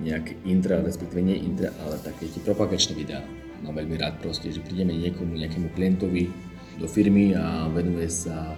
nejaké 0.00 0.32
intra, 0.48 0.80
respektíve 0.80 1.28
nie 1.28 1.36
intra, 1.44 1.76
ale 1.84 2.00
také 2.00 2.24
tie 2.32 2.40
propagačné 2.40 2.96
videá. 2.96 3.20
Mám 3.60 3.76
veľmi 3.76 4.00
rád 4.00 4.16
proste, 4.16 4.48
že 4.48 4.64
prídeme 4.64 4.96
niekomu, 4.96 5.36
nejakému 5.36 5.76
klientovi 5.76 6.32
do 6.80 6.88
firmy 6.88 7.36
a 7.36 7.68
venuje 7.68 8.08
sa 8.08 8.56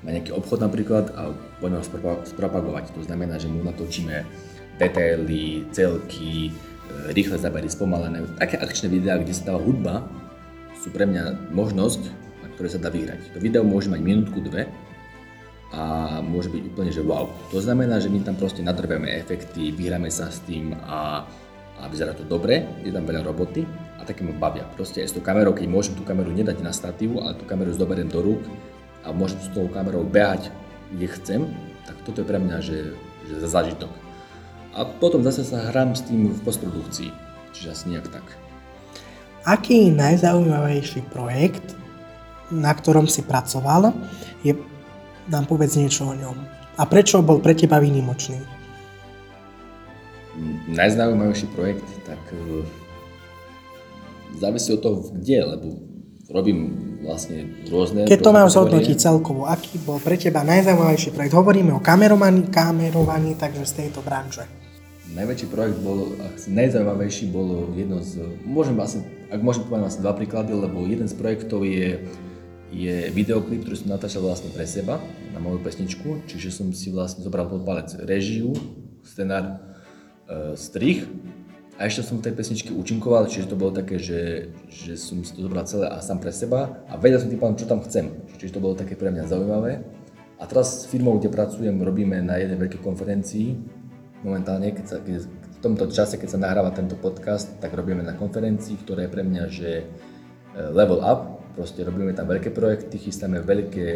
na 0.00 0.16
nejaký 0.16 0.32
obchod 0.32 0.64
napríklad 0.64 1.12
a 1.12 1.36
poďme 1.60 1.84
ho 1.84 1.86
spropagovať. 2.24 2.96
To 2.96 3.04
znamená, 3.04 3.36
že 3.36 3.52
mu 3.52 3.60
natočíme 3.60 4.24
detaily, 4.80 5.68
celky, 5.68 6.48
e, 6.48 6.73
rýchle 7.10 7.38
zábery, 7.38 7.68
spomalené. 7.68 8.24
Také 8.38 8.56
akčné 8.60 8.88
videá, 8.88 9.20
kde 9.20 9.34
sa 9.36 9.54
dáva 9.54 9.60
hudba, 9.60 9.94
sú 10.80 10.92
pre 10.92 11.08
mňa 11.08 11.52
možnosť, 11.52 12.02
na 12.44 12.48
ktoré 12.52 12.68
sa 12.68 12.80
dá 12.80 12.92
vyhrať. 12.92 13.32
To 13.32 13.38
video 13.40 13.64
môže 13.64 13.88
mať 13.88 14.00
minútku, 14.04 14.40
dve 14.44 14.68
a 15.74 15.82
môže 16.22 16.52
byť 16.52 16.62
úplne, 16.70 16.90
že 16.94 17.02
wow. 17.02 17.26
To 17.50 17.58
znamená, 17.58 17.98
že 17.98 18.12
my 18.12 18.22
tam 18.22 18.38
proste 18.38 18.62
nadrbeme 18.62 19.10
efekty, 19.10 19.74
vyhráme 19.74 20.06
sa 20.12 20.30
s 20.30 20.38
tým 20.46 20.70
a, 20.86 21.26
a 21.80 21.82
vyzerá 21.90 22.14
to 22.14 22.22
dobre, 22.22 22.62
je 22.86 22.94
tam 22.94 23.02
veľa 23.02 23.26
roboty 23.26 23.66
a 23.98 24.06
také 24.06 24.22
ma 24.22 24.36
bavia. 24.36 24.68
Proste 24.76 25.02
aj 25.02 25.08
s 25.10 25.14
tou 25.18 25.24
kamerou, 25.24 25.56
keď 25.56 25.66
môžem 25.66 25.98
tú 25.98 26.06
kameru 26.06 26.30
nedať 26.30 26.62
na 26.62 26.70
statívu, 26.70 27.24
ale 27.24 27.34
tú 27.34 27.48
kameru 27.48 27.74
zoberiem 27.74 28.06
do 28.06 28.22
rúk 28.22 28.44
a 29.02 29.10
môžem 29.10 29.40
s 29.42 29.50
tou 29.50 29.66
kamerou 29.66 30.06
behať, 30.06 30.52
kde 30.94 31.06
chcem, 31.18 31.40
tak 31.88 31.96
toto 32.06 32.22
je 32.22 32.28
pre 32.28 32.38
mňa, 32.38 32.56
že, 32.62 32.94
že 33.26 33.34
zážitok. 33.42 34.03
A 34.74 34.82
potom 34.82 35.22
zase 35.22 35.46
sa 35.46 35.70
hrám 35.70 35.94
s 35.94 36.02
tým 36.02 36.34
v 36.34 36.40
postprodukcii, 36.42 37.10
čiže 37.54 37.70
asi 37.70 37.84
nejak 37.94 38.10
tak. 38.10 38.26
Aký 39.46 39.94
najzaujímavejší 39.94 41.06
projekt, 41.14 41.78
na 42.50 42.74
ktorom 42.74 43.06
si 43.06 43.22
pracoval, 43.22 43.94
je, 44.42 44.58
nám 45.30 45.46
povedz 45.46 45.78
niečo 45.78 46.10
o 46.10 46.14
ňom. 46.16 46.34
A 46.74 46.82
prečo 46.90 47.22
bol 47.22 47.38
pre 47.38 47.54
teba 47.54 47.78
výnimočný? 47.78 48.40
Najzaujímavejší 50.66 51.46
projekt, 51.54 51.86
tak 52.02 52.18
uh, 52.34 52.66
závisí 54.42 54.74
od 54.74 54.82
toho, 54.82 54.96
kde, 55.14 55.38
lebo 55.44 55.93
robím 56.30 56.58
vlastne 57.04 57.52
rôzne... 57.68 58.08
Keď 58.08 58.20
to 58.20 58.30
mám 58.32 58.48
zhodnotiť 58.48 58.96
celkovo, 58.96 59.44
aký 59.44 59.76
bol 59.82 60.00
pre 60.00 60.16
teba 60.16 60.40
najzaujímavejší 60.46 61.12
projekt? 61.12 61.36
Hovoríme 61.36 61.76
o 61.76 61.80
kamerovaní, 61.84 62.48
kamerovaní, 62.48 63.36
takže 63.36 63.64
z 63.68 63.72
tejto 63.84 64.00
branže. 64.00 64.48
Najväčší 65.12 65.46
projekt 65.52 65.78
bol, 65.84 66.16
najzaujímavejší 66.48 67.28
bolo 67.28 67.68
jedno 67.76 68.00
z, 68.00 68.24
môžem 68.48 68.74
asi, 68.80 69.04
ak 69.28 69.40
môžem 69.44 69.68
povedať 69.68 69.94
asi 69.94 70.00
dva 70.00 70.16
príklady, 70.16 70.56
lebo 70.56 70.80
jeden 70.88 71.06
z 71.06 71.14
projektov 71.14 71.62
je, 71.62 72.02
je 72.72 73.12
videoklip, 73.12 73.62
ktorý 73.62 73.76
som 73.78 73.92
natáčal 73.92 74.24
vlastne 74.24 74.48
pre 74.50 74.64
seba 74.64 74.98
na 75.36 75.38
moju 75.38 75.60
pesničku, 75.60 76.24
čiže 76.24 76.48
som 76.50 76.72
si 76.72 76.88
vlastne 76.88 77.20
zobral 77.20 77.46
pod 77.46 77.62
palec 77.68 77.94
režiu, 78.00 78.56
scenár, 79.04 79.60
e, 80.24 80.56
strich 80.56 81.04
a 81.74 81.90
ešte 81.90 82.06
som 82.06 82.22
v 82.22 82.30
tej 82.30 82.34
pesničke 82.38 82.70
účinkoval, 82.70 83.26
čiže 83.26 83.50
to 83.50 83.58
bolo 83.58 83.74
také, 83.74 83.98
že, 83.98 84.54
že 84.70 84.94
som 84.94 85.26
si 85.26 85.34
to 85.34 85.42
zobral 85.42 85.66
celé 85.66 85.90
a 85.90 85.98
sám 85.98 86.22
pre 86.22 86.30
seba 86.30 86.86
a 86.86 86.94
vedel 86.94 87.18
som 87.18 87.26
tým 87.26 87.42
pádom, 87.42 87.58
čo 87.58 87.66
tam 87.66 87.82
chcem. 87.82 88.14
Čiže 88.38 88.54
to 88.54 88.62
bolo 88.62 88.78
také 88.78 88.94
pre 88.94 89.10
mňa 89.10 89.26
zaujímavé. 89.26 89.82
A 90.38 90.46
teraz 90.46 90.86
s 90.86 90.86
firmou, 90.86 91.18
kde 91.18 91.34
pracujem, 91.34 91.74
robíme 91.74 92.22
na 92.22 92.38
jednej 92.38 92.62
veľkej 92.62 92.78
konferencii. 92.78 93.58
Momentálne, 94.22 94.70
keď 94.70 94.86
sa, 94.86 94.96
keď, 95.02 95.26
v 95.26 95.58
tomto 95.58 95.90
čase, 95.90 96.14
keď 96.14 96.38
sa 96.38 96.42
nahráva 96.46 96.70
tento 96.70 96.94
podcast, 96.94 97.58
tak 97.58 97.74
robíme 97.74 98.06
na 98.06 98.14
konferencii, 98.14 98.78
ktorá 98.86 99.06
je 99.06 99.10
pre 99.10 99.26
mňa, 99.26 99.44
že 99.50 99.70
e, 99.82 99.84
level 100.70 101.02
up. 101.02 101.42
Proste 101.58 101.82
robíme 101.82 102.14
tam 102.14 102.30
veľké 102.30 102.54
projekty, 102.54 103.02
chystáme 103.02 103.42
veľké, 103.42 103.86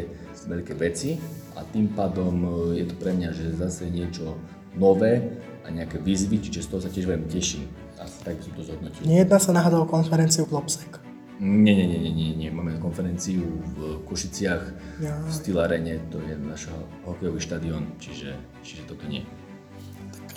veľké 0.51 0.75
veci 0.79 1.19
a 1.55 1.63
tým 1.63 1.95
pádom 1.95 2.35
e, 2.75 2.83
je 2.83 2.85
to 2.91 2.95
pre 2.99 3.15
mňa, 3.15 3.31
že 3.35 3.55
zase 3.55 3.87
niečo 3.87 4.35
nové 4.79 5.43
a 5.69 5.71
nejaké 5.71 6.01
výzvy, 6.01 6.41
čiže 6.41 6.65
z 6.65 6.69
toho 6.73 6.81
sa 6.81 6.89
tiež 6.89 7.05
veľmi 7.05 7.29
teším. 7.29 7.69
Asi 8.01 8.25
tak 8.25 8.41
som 8.41 8.57
to 8.57 8.65
zhodnotil. 8.65 9.05
Nejedná 9.05 9.37
sa 9.37 9.53
náhodou 9.53 9.85
o 9.85 9.89
konferenciu 9.89 10.49
v 10.49 10.57
Lopsek? 10.57 10.97
Nie, 11.39 11.77
nie, 11.77 11.87
nie, 11.87 12.01
nie, 12.01 12.13
nie, 12.17 12.31
nie. 12.35 12.51
Máme 12.51 12.81
konferenciu 12.81 13.47
v 13.77 14.03
Košiciach, 14.09 14.65
ja. 14.99 15.15
v 15.23 15.31
Steel 15.31 15.61
Arene, 15.61 16.03
to 16.11 16.19
je 16.25 16.35
náš 16.35 16.73
hokejový 17.07 17.39
štadión, 17.39 17.95
čiže, 18.03 18.35
čiže 18.65 18.89
toto 18.89 19.07
nie. 19.07 19.23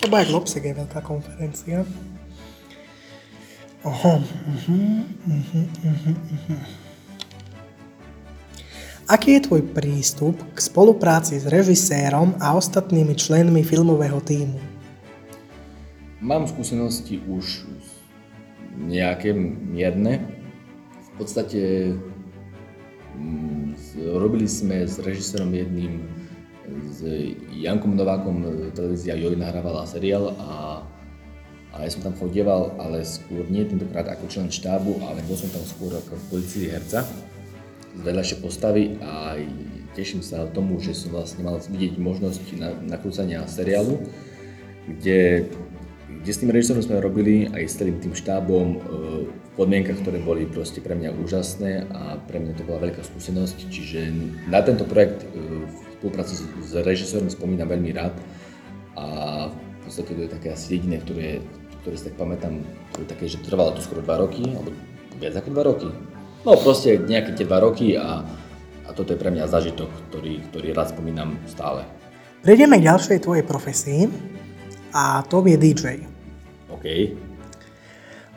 Lebo 0.04 0.14
aj 0.20 0.30
Lopsek 0.30 0.62
je 0.68 0.78
veľká 0.78 1.02
konferencia. 1.02 1.88
Oho, 3.82 4.22
uh-huh, 4.22 5.02
uh-huh, 5.26 5.66
uh-huh, 5.90 6.14
uh-huh. 6.14 6.62
Aký 9.10 9.36
je 9.36 9.50
tvoj 9.50 9.66
prístup 9.74 10.38
k 10.54 10.60
spolupráci 10.62 11.36
s 11.42 11.50
režisérom 11.50 12.38
a 12.38 12.54
ostatnými 12.54 13.18
členmi 13.18 13.66
filmového 13.66 14.22
týmu? 14.22 14.71
Mám 16.22 16.46
skúsenosti 16.46 17.18
už 17.18 17.66
nejaké 18.78 19.34
mierne. 19.34 20.22
V 21.01 21.12
podstate 21.18 21.94
mm, 23.18 23.74
robili 24.22 24.46
sme 24.46 24.86
s 24.86 25.01
režisérom 25.01 25.50
jedným, 25.50 26.06
s 26.94 27.01
Jankom 27.58 27.98
Novákom, 27.98 28.70
televízia 28.78 29.18
Joj 29.18 29.34
nahrávala 29.34 29.90
seriál 29.90 30.38
a, 30.38 30.86
a 31.74 31.75
ja 31.82 31.90
som 31.90 32.06
tam 32.06 32.13
chodieval, 32.13 32.78
ale 32.78 33.01
skôr 33.01 33.42
nie 33.50 33.66
tentokrát 33.66 34.06
ako 34.06 34.30
člen 34.30 34.54
štábu, 34.54 35.01
ale 35.01 35.25
bol 35.25 35.34
som 35.34 35.50
tam 35.50 35.66
skôr 35.66 35.90
ako 35.90 36.22
v 36.22 36.25
policii 36.38 36.70
herca 36.70 37.01
z 37.98 38.01
vedľajšej 38.06 38.40
postavy 38.46 38.94
a 39.01 39.42
teším 39.98 40.22
sa 40.22 40.46
tomu, 40.54 40.78
že 40.78 40.94
som 40.94 41.18
vlastne 41.18 41.42
mal 41.42 41.58
vidieť 41.58 41.98
možnosť 41.98 42.62
nakrúcania 42.86 43.50
seriálu, 43.50 44.06
kde 44.86 45.50
kde 46.20 46.32
s 46.32 46.41
tým 46.44 46.51
režisérom 46.51 46.84
sme 46.84 47.00
robili 47.00 47.48
aj 47.50 47.63
s 47.65 47.77
celým 47.80 47.98
tým 48.03 48.12
štábom 48.12 48.68
e, 48.68 48.77
v 49.32 49.50
podmienkach, 49.56 50.03
ktoré 50.03 50.20
boli 50.20 50.44
proste 50.44 50.84
pre 50.84 50.94
mňa 50.94 51.15
úžasné 51.15 51.88
a 51.88 52.20
pre 52.27 52.44
mňa 52.44 52.53
to 52.60 52.68
bola 52.68 52.91
veľká 52.91 53.01
skúsenosť, 53.01 53.72
čiže 53.72 54.12
na 54.51 54.60
tento 54.62 54.84
projekt 54.84 55.24
e, 55.24 55.27
v 55.65 55.75
spolupráci 55.98 56.36
s 56.38 56.72
režisérom 56.75 57.32
spomínam 57.32 57.72
veľmi 57.72 57.91
rád 57.96 58.13
a 59.00 59.06
v 59.50 59.80
podstate 59.88 60.12
to 60.13 60.22
je 60.27 60.32
také 60.34 60.48
asi 60.53 60.77
jediné, 60.77 61.00
ktoré, 61.01 61.41
ktoré 61.82 61.96
si 61.98 62.06
tak 62.12 62.15
pamätám, 62.20 62.62
to 62.94 63.01
je 63.01 63.08
také, 63.08 63.25
že 63.25 63.41
trvalo 63.41 63.74
to 63.74 63.82
skoro 63.82 64.03
2 64.03 64.24
roky, 64.24 64.44
alebo 64.51 64.75
viac 65.18 65.38
ako 65.38 65.50
2 65.53 65.70
roky. 65.70 65.89
No 66.41 66.58
proste 66.58 66.98
nejaké 66.98 67.38
tie 67.38 67.46
2 67.46 67.53
roky 67.62 67.94
a, 67.98 68.25
a 68.86 68.89
toto 68.94 69.13
je 69.13 69.22
pre 69.22 69.30
mňa 69.30 69.50
zažitok, 69.50 69.89
ktorý, 70.10 70.41
ktorý 70.50 70.68
rád 70.74 70.94
spomínam 70.94 71.38
stále. 71.46 71.86
Prejdeme 72.41 72.82
k 72.82 72.89
ďalšej 72.89 73.18
tvojej 73.22 73.46
profesii 73.46 74.31
a 74.94 75.24
to 75.26 75.44
je 75.48 75.58
DJ. 75.58 76.06
OK. 76.72 76.86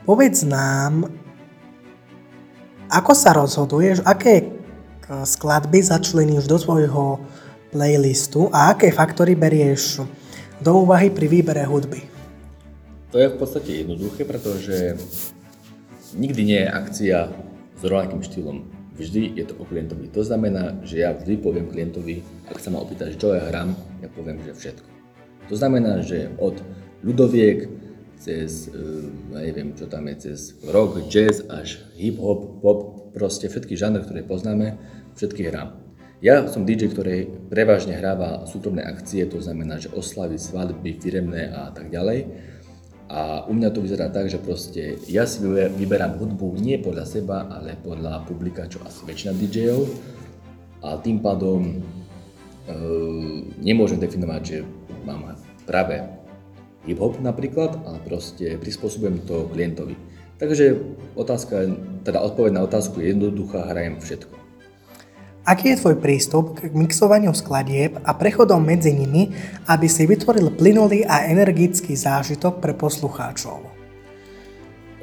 Povedz 0.05 0.43
nám, 0.43 1.07
ako 2.89 3.11
sa 3.17 3.33
rozhoduješ, 3.33 4.05
aké 4.05 4.53
skladby 5.05 5.81
začleníš 5.81 6.49
do 6.49 6.57
svojho 6.57 7.21
playlistu 7.69 8.49
a 8.49 8.73
aké 8.73 8.89
faktory 8.89 9.35
berieš 9.35 10.01
do 10.61 10.71
úvahy 10.85 11.11
pri 11.11 11.27
výbere 11.27 11.65
hudby? 11.67 12.05
To 13.11 13.19
je 13.19 13.31
v 13.31 13.37
podstate 13.37 13.85
jednoduché, 13.85 14.23
pretože 14.27 14.99
nikdy 16.15 16.41
nie 16.43 16.59
je 16.63 16.69
akcia 16.69 17.17
s 17.75 17.81
rovnakým 17.83 18.23
štýlom. 18.23 18.57
Vždy 18.95 19.35
je 19.35 19.43
to 19.43 19.59
o 19.59 19.67
klientovi. 19.67 20.07
To 20.15 20.23
znamená, 20.23 20.79
že 20.87 21.03
ja 21.03 21.11
vždy 21.11 21.43
poviem 21.43 21.67
klientovi, 21.67 22.23
ak 22.47 22.63
sa 22.63 22.71
ma 22.71 22.79
opýta, 22.79 23.11
čo 23.11 23.35
ja 23.35 23.43
hrám, 23.51 23.75
ja 23.99 24.07
poviem, 24.07 24.39
že 24.47 24.55
všetko. 24.55 24.94
To 25.49 25.55
znamená, 25.55 26.01
že 26.01 26.33
od 26.41 26.57
ľudoviek, 27.05 27.69
cez, 28.17 28.71
eh, 28.71 28.73
ja 29.33 29.39
neviem, 29.45 29.77
čo 29.77 29.85
tam 29.85 30.09
je, 30.09 30.31
cez 30.31 30.57
rock, 30.71 31.05
jazz 31.11 31.45
až 31.45 31.83
hip-hop, 31.99 32.61
pop, 32.63 32.79
proste 33.13 33.47
všetky 33.47 33.77
žánry, 33.77 34.01
ktoré 34.01 34.25
poznáme, 34.25 34.75
všetky 35.13 35.47
hrám. 35.47 35.85
Ja 36.23 36.47
som 36.47 36.65
DJ, 36.65 36.89
ktorý 36.89 37.27
prevažne 37.51 37.93
hráva 37.99 38.47
súkromné 38.49 38.81
akcie, 38.81 39.27
to 39.29 39.43
znamená, 39.43 39.77
že 39.77 39.93
oslavy, 39.93 40.39
svadby, 40.39 40.97
firemné 40.97 41.53
a 41.53 41.69
tak 41.69 41.91
ďalej. 41.91 42.25
A 43.05 43.45
u 43.45 43.53
mňa 43.53 43.69
to 43.69 43.85
vyzerá 43.85 44.09
tak, 44.09 44.33
že 44.33 44.41
proste 44.41 44.97
ja 45.05 45.29
si 45.29 45.45
vyberám 45.45 46.17
hudbu 46.17 46.57
nie 46.57 46.81
podľa 46.81 47.05
seba, 47.05 47.45
ale 47.45 47.77
podľa 47.77 48.25
publika, 48.25 48.65
čo 48.65 48.81
asi 48.81 49.05
väčšina 49.05 49.37
DJov. 49.37 49.85
A 50.81 50.97
tým 50.97 51.21
pádom 51.21 51.61
e, 51.69 51.73
nemôžem 53.61 54.01
definovať, 54.01 54.41
že 54.41 54.57
mám 55.05 55.37
práve 55.69 56.03
hip-hop 56.89 57.21
napríklad, 57.21 57.81
ale 57.85 57.97
proste 58.01 58.57
prispôsobujem 58.57 59.25
to 59.25 59.49
klientovi. 59.53 59.97
Takže 60.35 60.75
otázka, 61.15 61.71
teda 62.03 62.19
odpoveď 62.19 62.51
na 62.59 62.65
otázku 62.67 62.99
je 62.99 63.15
jednoduchá, 63.15 63.71
hrajem 63.71 64.03
všetko. 64.03 64.35
Aký 65.45 65.69
je 65.69 65.77
tvoj 65.77 66.01
prístup 66.01 66.57
k 66.57 66.73
mixovaniu 66.73 67.29
skladieb 67.29 68.01
a 68.01 68.17
prechodom 68.17 68.65
medzi 68.65 68.89
nimi, 68.97 69.29
aby 69.69 69.85
si 69.85 70.09
vytvoril 70.09 70.49
plynulý 70.57 71.05
a 71.05 71.29
energický 71.29 71.93
zážitok 71.93 72.57
pre 72.57 72.73
poslucháčov? 72.73 73.61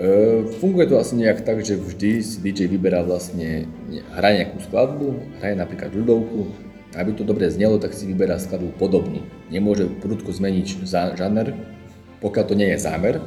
E, 0.03 0.43
funguje 0.59 0.91
to 0.91 0.99
asi 0.99 1.15
nejak 1.15 1.47
tak, 1.47 1.63
že 1.63 1.79
vždy 1.79 2.11
si 2.27 2.43
DJ 2.43 2.67
vyberá 2.67 3.07
vlastne, 3.07 3.71
hraje 4.19 4.43
nejakú 4.43 4.59
skladbu, 4.67 5.39
hraje 5.39 5.55
napríklad 5.55 5.95
ľudovku, 5.95 6.51
aby 6.93 7.11
to 7.17 7.25
dobre 7.25 7.49
znelo, 7.49 7.81
tak 7.81 7.97
si 7.97 8.05
vyberá 8.05 8.37
skladbu 8.37 8.77
podobnú. 8.77 9.25
Nemôže 9.49 9.89
prudko 9.89 10.33
zmeniť 10.33 10.85
žáner, 11.17 11.57
pokiaľ 12.21 12.45
to 12.45 12.55
nie 12.55 12.69
je 12.73 12.79
zámer, 12.79 13.19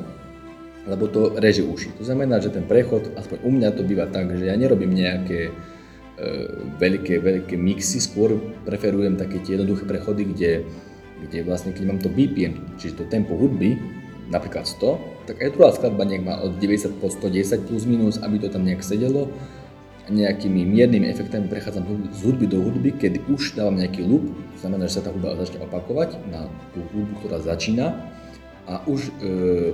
lebo 0.85 1.09
to 1.09 1.33
reže 1.41 1.65
uši. 1.65 1.97
To 1.97 2.05
znamená, 2.05 2.37
že 2.37 2.53
ten 2.53 2.63
prechod, 2.63 3.09
aspoň 3.17 3.37
u 3.41 3.49
mňa 3.49 3.69
to 3.73 3.81
býva 3.81 4.05
tak, 4.05 4.29
že 4.37 4.45
ja 4.45 4.53
nerobím 4.53 4.93
nejaké 4.93 5.49
e, 5.49 5.51
veľké, 6.77 7.17
veľké 7.25 7.55
mixy, 7.57 7.97
skôr 7.97 8.37
preferujem 8.69 9.17
také 9.17 9.41
tie 9.41 9.57
jednoduché 9.57 9.89
prechody, 9.89 10.29
kde, 10.29 10.51
kde 11.25 11.39
vlastne 11.41 11.73
keď 11.73 11.83
mám 11.89 11.99
to 11.99 12.13
BPM, 12.13 12.77
čiže 12.77 13.01
to 13.01 13.09
tempo 13.09 13.33
hudby, 13.33 13.81
napríklad 14.29 14.69
100, 14.69 15.25
tak 15.25 15.41
aj 15.41 15.53
druhá 15.57 15.73
skladba 15.73 16.05
nech 16.05 16.21
má 16.21 16.37
od 16.37 16.61
90 16.61 17.01
po 17.01 17.09
110 17.09 17.65
plus 17.65 17.89
minus, 17.89 18.21
aby 18.21 18.37
to 18.37 18.49
tam 18.49 18.61
nejak 18.61 18.85
sedelo 18.85 19.33
nejakými 20.09 20.61
miernymi 20.65 21.09
efektami 21.09 21.49
prechádzam 21.49 21.85
z 22.13 22.19
hudby 22.21 22.45
do 22.45 22.61
hudby, 22.61 22.93
kedy 22.93 23.25
už 23.25 23.57
dávam 23.57 23.81
nejaký 23.81 24.05
loop, 24.05 24.29
to 24.53 24.59
znamená, 24.61 24.85
že 24.85 25.01
sa 25.01 25.05
tá 25.05 25.09
hudba 25.09 25.33
začne 25.37 25.65
opakovať 25.65 26.21
na 26.29 26.45
tú 26.73 26.85
hudbu, 26.93 27.25
ktorá 27.25 27.41
začína 27.41 27.97
a 28.65 28.81
už 28.85 29.01
e, 29.01 29.11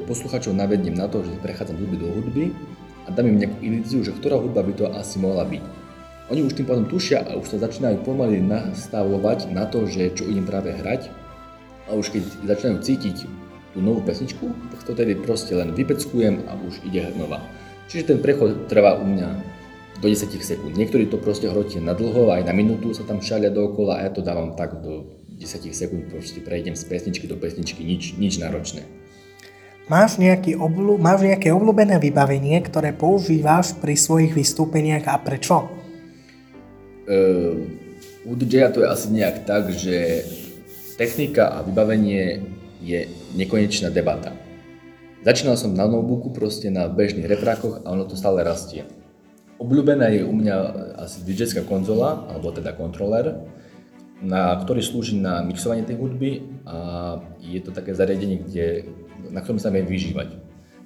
posluchačov 0.07 0.55
navednem 0.55 0.95
na 0.95 1.11
to, 1.11 1.23
že 1.23 1.35
prechádzam 1.43 1.79
z 1.79 1.81
hudby 1.83 1.97
do 1.99 2.07
hudby 2.11 2.45
a 3.07 3.09
dám 3.11 3.27
im 3.27 3.37
nejakú 3.43 3.57
ilíciu, 3.59 3.99
že 4.03 4.15
ktorá 4.15 4.39
hudba 4.39 4.63
by 4.63 4.73
to 4.75 4.85
asi 4.95 5.19
mohla 5.19 5.43
byť. 5.43 5.63
Oni 6.31 6.47
už 6.47 6.55
tým 6.55 6.67
pádom 6.67 6.87
tušia 6.87 7.27
a 7.27 7.35
už 7.35 7.51
sa 7.51 7.57
začínajú 7.67 8.07
pomaly 8.07 8.39
nastavovať 8.39 9.51
na 9.51 9.67
to, 9.67 9.83
že 9.83 10.15
čo 10.15 10.23
idem 10.23 10.47
práve 10.47 10.71
hrať 10.71 11.11
a 11.91 11.99
už 11.99 12.07
keď 12.07 12.23
začínajú 12.47 12.77
cítiť 12.79 13.17
tú 13.75 13.79
novú 13.83 13.99
pesničku, 14.03 14.47
tak 14.71 14.79
to 14.87 14.91
tedy 14.95 15.15
proste 15.19 15.51
len 15.55 15.75
vypeckujem 15.75 16.47
a 16.47 16.55
už 16.55 16.83
ide 16.87 17.11
nová. 17.19 17.43
Čiže 17.91 18.15
ten 18.15 18.19
prechod 18.23 18.71
trvá 18.71 18.95
u 18.95 19.03
mňa 19.03 19.50
do 20.01 20.09
10 20.09 20.33
sekúnd. 20.41 20.73
Niektorí 20.73 21.05
to 21.05 21.21
proste 21.21 21.45
hrotia 21.45 21.77
na 21.77 21.93
dlho, 21.93 22.33
aj 22.33 22.49
na 22.49 22.53
minútu 22.57 22.89
sa 22.97 23.05
tam 23.05 23.21
šalia 23.21 23.53
dookola 23.53 24.01
a 24.01 24.09
ja 24.09 24.11
to 24.11 24.25
dávam 24.25 24.57
tak 24.57 24.81
do 24.81 25.21
10 25.37 25.69
sekúnd, 25.69 26.09
proste 26.09 26.41
prejdem 26.41 26.73
z 26.73 26.83
pesničky 26.89 27.29
do 27.29 27.37
pesničky, 27.37 27.85
nič, 27.85 28.17
nič 28.17 28.41
náročné. 28.41 28.81
Máš, 29.85 30.17
nejaký 30.17 30.57
oblu, 30.57 30.97
máš 30.97 31.25
nejaké 31.25 31.53
obľúbené 31.53 32.01
vybavenie, 32.01 32.57
ktoré 32.65 32.93
používáš 32.95 33.77
pri 33.77 33.93
svojich 33.97 34.33
vystúpeniach 34.33 35.05
a 35.05 35.21
prečo? 35.21 35.69
Uh, 37.05 37.65
u 38.25 38.33
dj 38.37 38.71
to 38.71 38.85
je 38.85 38.87
asi 38.87 39.07
nejak 39.09 39.43
tak, 39.45 39.69
že 39.73 40.25
technika 40.95 41.49
a 41.49 41.65
vybavenie 41.65 42.45
je 42.81 43.09
nekonečná 43.35 43.89
debata. 43.89 44.33
Začínal 45.21 45.57
som 45.57 45.73
na 45.77 45.85
notebooku, 45.85 46.33
proste 46.33 46.73
na 46.73 46.89
bežných 46.89 47.29
reprákoch 47.29 47.85
a 47.85 47.93
ono 47.93 48.09
to 48.09 48.17
stále 48.17 48.41
rastie. 48.41 48.85
Obľúbená 49.61 50.09
je 50.09 50.25
u 50.25 50.33
mňa 50.33 50.55
asi 51.05 51.21
dj 51.21 51.61
konzola, 51.69 52.25
alebo 52.33 52.49
teda 52.49 52.73
kontroler, 52.73 53.45
na, 54.21 54.57
ktorý 54.57 54.81
slúži 54.81 55.21
na 55.21 55.45
mixovanie 55.45 55.85
tej 55.85 56.01
hudby 56.01 56.41
a 56.65 56.77
je 57.37 57.61
to 57.61 57.69
také 57.69 57.93
zariadenie, 57.93 58.41
kde, 58.41 58.89
na 59.29 59.41
ktorom 59.45 59.61
sa 59.61 59.69
viem 59.69 59.85
vyžívať. 59.85 60.33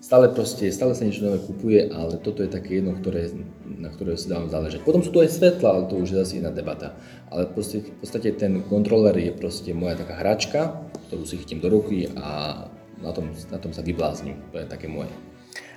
Stále 0.04 0.30
proste, 0.30 0.70
stále 0.76 0.92
sa 0.94 1.08
niečo 1.08 1.24
nové 1.24 1.40
kupuje, 1.42 1.88
ale 1.90 2.20
toto 2.20 2.44
je 2.44 2.52
také 2.52 2.78
jedno, 2.84 2.94
ktoré, 3.00 3.32
na 3.66 3.90
ktoré 3.90 4.20
si 4.20 4.30
dávam 4.30 4.52
záležať. 4.52 4.84
Potom 4.86 5.02
sú 5.02 5.10
tu 5.10 5.24
aj 5.24 5.34
svetla, 5.34 5.68
ale 5.72 5.84
to 5.90 5.98
už 5.98 6.14
je 6.14 6.20
zase 6.22 6.38
iná 6.38 6.52
debata. 6.52 6.94
Ale 7.32 7.50
proste, 7.50 7.82
v 7.82 7.98
podstate 8.04 8.36
ten 8.38 8.62
kontroler 8.68 9.18
je 9.18 9.32
proste 9.34 9.72
moja 9.74 9.98
taká 9.98 10.20
hračka, 10.20 10.78
ktorú 11.10 11.24
si 11.26 11.42
chytím 11.42 11.64
do 11.64 11.74
ruky 11.74 12.12
a 12.14 12.68
na 13.02 13.12
tom, 13.16 13.34
na 13.50 13.58
tom 13.58 13.74
sa 13.74 13.82
vyblázním. 13.82 14.46
To 14.54 14.62
je 14.62 14.68
také 14.70 14.86
moje. 14.86 15.10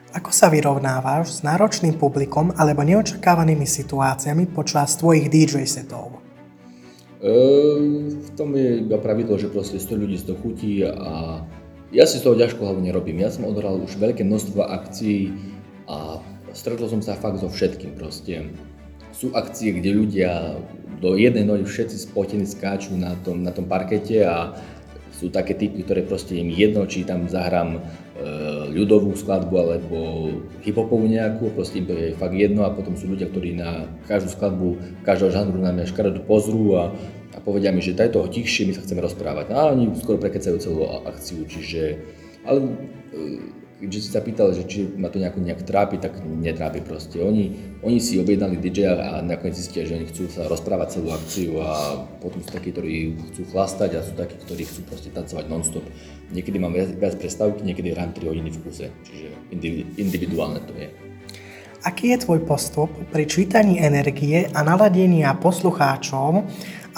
Ako 0.09 0.33
sa 0.33 0.49
vyrovnávaš 0.49 1.37
s 1.37 1.41
náročným 1.45 2.01
publikom 2.01 2.57
alebo 2.57 2.81
neočakávanými 2.81 3.69
situáciami 3.69 4.49
počas 4.49 4.97
tvojich 4.97 5.29
DJ 5.29 5.69
setov? 5.69 6.25
E, 7.21 7.29
v 8.17 8.29
tom 8.33 8.57
je 8.57 8.89
iba 8.89 8.97
pravidlo, 8.97 9.37
že 9.37 9.53
proste 9.53 9.77
100 9.77 10.01
ľudí 10.01 10.17
to 10.25 10.33
chutí 10.41 10.81
a 10.81 11.45
ja 11.93 12.05
si 12.09 12.21
z 12.21 12.25
toho 12.25 12.41
ťažko 12.41 12.65
hlavne 12.65 12.89
nerobím. 12.89 13.21
Ja 13.21 13.29
som 13.29 13.45
odhral 13.45 13.77
už 13.85 14.01
veľké 14.01 14.25
množstvo 14.25 14.65
akcií 14.65 15.29
a 15.85 16.25
stretol 16.57 16.89
som 16.89 17.05
sa 17.05 17.13
fakt 17.13 17.45
so 17.45 17.53
všetkým 17.53 17.93
proste. 17.93 18.49
Sú 19.13 19.29
akcie, 19.37 19.77
kde 19.77 19.93
ľudia 19.93 20.57
do 21.05 21.21
jednej 21.21 21.45
nohy 21.45 21.69
všetci 21.69 22.09
spotení 22.09 22.49
skáču 22.49 22.97
na 22.97 23.13
tom, 23.29 23.45
na 23.45 23.53
tom 23.53 23.69
parkete 23.69 24.25
a 24.25 24.57
sú 25.13 25.29
také 25.29 25.53
typy, 25.53 25.83
ktoré 25.83 26.07
proste 26.07 26.39
im 26.39 26.49
jedno, 26.49 26.87
či 26.87 27.03
tam 27.03 27.27
zahrám 27.27 27.83
ľudovú 28.75 29.15
skladbu 29.15 29.55
alebo 29.55 29.97
hiphopovú 30.67 31.07
nejakú, 31.07 31.55
proste 31.55 31.79
im 31.79 31.87
to 31.87 31.95
je 31.95 32.19
fakt 32.19 32.35
jedno 32.35 32.67
a 32.67 32.75
potom 32.75 32.99
sú 32.99 33.07
ľudia, 33.07 33.31
ktorí 33.31 33.55
na 33.55 33.87
každú 34.11 34.35
skladbu, 34.35 34.69
každého 35.07 35.31
žánru 35.31 35.59
na 35.63 35.71
mňa 35.71 35.87
škaredu 35.87 36.27
pozrú 36.27 36.75
a, 36.75 36.91
a 37.35 37.39
povedia 37.39 37.71
mi, 37.71 37.79
že 37.79 37.95
daj 37.95 38.19
toho 38.19 38.27
tichšie, 38.27 38.67
my 38.67 38.73
sa 38.75 38.83
chceme 38.83 38.99
rozprávať. 38.99 39.55
A 39.55 39.71
oni 39.71 39.95
skoro 39.95 40.19
prekecajú 40.19 40.59
celú 40.59 40.83
akciu, 41.07 41.47
čiže, 41.47 42.03
ale 42.43 42.59
keďže 43.79 44.01
si 44.03 44.09
sa 44.11 44.19
pýtal, 44.19 44.51
že 44.51 44.67
či 44.67 44.91
ma 44.99 45.07
to 45.07 45.23
nejako 45.23 45.39
nejak 45.39 45.63
trápi, 45.63 46.03
tak 46.03 46.19
netrápi 46.27 46.83
proste. 46.83 47.23
Oni, 47.23 47.79
oni 47.87 48.03
si 48.03 48.19
objednali 48.19 48.59
DJ 48.59 48.91
a 48.99 49.23
nakoniec 49.23 49.55
zistia, 49.55 49.87
že 49.87 49.95
oni 49.95 50.11
chcú 50.11 50.27
sa 50.27 50.51
rozprávať 50.51 50.99
celú 50.99 51.15
akciu 51.15 51.63
a 51.63 52.03
potom 52.19 52.43
sú 52.43 52.51
takí, 52.51 52.75
ktorí 52.75 53.15
chcú 53.33 53.43
chlastať 53.55 53.91
a 53.95 54.03
sú 54.03 54.19
takí, 54.19 54.35
ktorí 54.35 54.67
chcú 54.67 54.83
proste 54.83 55.15
tancovať 55.15 55.45
non-stop. 55.47 55.87
Niekedy 56.35 56.59
mám 56.59 56.75
viac, 56.75 56.91
viac 56.99 57.15
prestávky, 57.15 57.63
niekedy 57.63 57.95
hrám 57.95 58.11
3 58.19 58.27
hodiny 58.27 58.51
v 58.51 58.59
kuse, 58.67 58.91
čiže 59.07 59.31
individuálne 59.95 60.59
to 60.67 60.75
je. 60.75 60.91
Aký 61.87 62.11
je 62.11 62.19
tvoj 62.19 62.43
postup 62.43 62.91
pri 63.15 63.31
čítaní 63.31 63.79
energie 63.79 64.51
a 64.51 64.67
naladenia 64.67 65.31
poslucháčov 65.39 66.43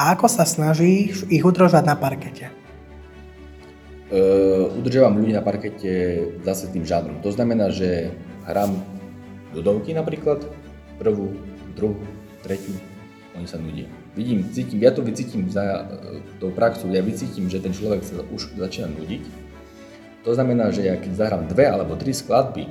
a 0.00 0.02
ako 0.16 0.26
sa 0.32 0.48
snažíš 0.48 1.28
ich 1.28 1.44
udržať 1.44 1.84
na 1.84 2.00
parkete? 2.00 2.59
Uh, 4.10 4.66
udržiavam 4.74 5.22
ľudí 5.22 5.30
na 5.30 5.38
parkete 5.38 6.18
zase 6.42 6.66
tým 6.74 6.82
žánrom. 6.82 7.22
To 7.22 7.30
znamená, 7.30 7.70
že 7.70 8.10
hrám 8.42 8.74
ľudovky 9.54 9.94
napríklad, 9.94 10.42
prvú, 10.98 11.38
druhú, 11.78 12.02
tretiu, 12.42 12.74
oni 13.38 13.46
sa 13.46 13.62
nudia. 13.62 13.86
Vidím, 14.18 14.50
cítim, 14.50 14.82
ja 14.82 14.90
to 14.90 15.06
vycítim 15.06 15.46
za 15.46 15.62
uh, 15.62 16.18
tou 16.42 16.50
praxou, 16.50 16.90
ja 16.90 17.06
vycítim, 17.06 17.46
že 17.46 17.62
ten 17.62 17.70
človek 17.70 18.02
sa 18.02 18.18
už 18.34 18.58
začína 18.58 18.90
nudiť. 18.90 19.22
To 20.26 20.34
znamená, 20.34 20.74
že 20.74 20.90
ja 20.90 20.98
keď 20.98 21.14
zahrám 21.14 21.46
dve 21.46 21.70
alebo 21.70 21.94
tri 21.94 22.10
skladby 22.10 22.66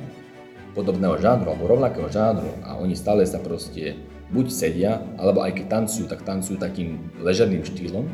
podobného 0.75 1.23
žánru 1.23 1.56
alebo 1.56 1.71
rovnakého 1.71 2.12
žánru 2.12 2.52
a 2.67 2.75
oni 2.75 2.99
stále 2.99 3.23
sa 3.23 3.39
proste 3.39 3.95
buď 4.30 4.45
sedia, 4.52 4.99
alebo 5.15 5.39
aj 5.41 5.56
keď 5.56 5.65
tancujú, 5.71 6.04
tak 6.06 6.21
tancujú 6.28 6.60
takým 6.60 6.99
ležerným 7.23 7.63
štýlom, 7.63 8.06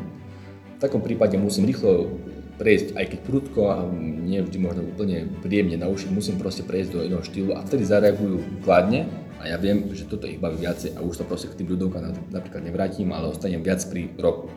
v 0.76 0.78
takom 0.78 1.00
prípade 1.00 1.36
musím 1.40 1.68
rýchlo 1.68 2.20
prejsť, 2.56 2.96
aj 2.96 3.06
keď 3.12 3.18
prudko 3.22 3.60
a 3.68 3.84
nie 4.00 4.40
vždy 4.40 4.58
možno 4.58 4.82
úplne 4.88 5.28
príjemne 5.44 5.76
na 5.76 5.92
uši, 5.92 6.08
musím 6.08 6.40
proste 6.40 6.64
prejsť 6.64 6.90
do 6.92 7.00
jedného 7.04 7.22
štýlu 7.24 7.50
a 7.52 7.64
vtedy 7.64 7.84
zareagujú 7.84 8.64
kladne 8.64 9.08
a 9.40 9.52
ja 9.52 9.56
viem, 9.60 9.84
že 9.92 10.08
toto 10.08 10.24
ich 10.24 10.40
baví 10.40 10.64
viacej 10.64 10.96
a 10.96 11.04
už 11.04 11.20
sa 11.20 11.24
proste 11.28 11.52
k 11.52 11.60
tým 11.62 11.76
ľudovkám 11.76 12.32
napríklad 12.32 12.64
nevrátim, 12.64 13.12
ale 13.12 13.28
ostanem 13.28 13.60
viac 13.60 13.84
pri 13.86 14.08
roku. 14.16 14.48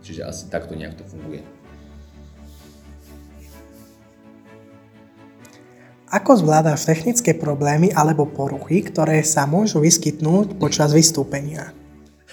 Čiže 0.00 0.24
asi 0.24 0.48
takto 0.52 0.76
nejak 0.76 1.00
to 1.00 1.04
funguje. 1.08 1.44
Ako 6.10 6.42
zvládaš 6.42 6.90
technické 6.90 7.38
problémy 7.38 7.94
alebo 7.94 8.26
poruchy, 8.26 8.82
ktoré 8.82 9.22
sa 9.22 9.46
môžu 9.46 9.78
vyskytnúť 9.78 10.58
počas 10.58 10.90
vystúpenia? 10.90 11.70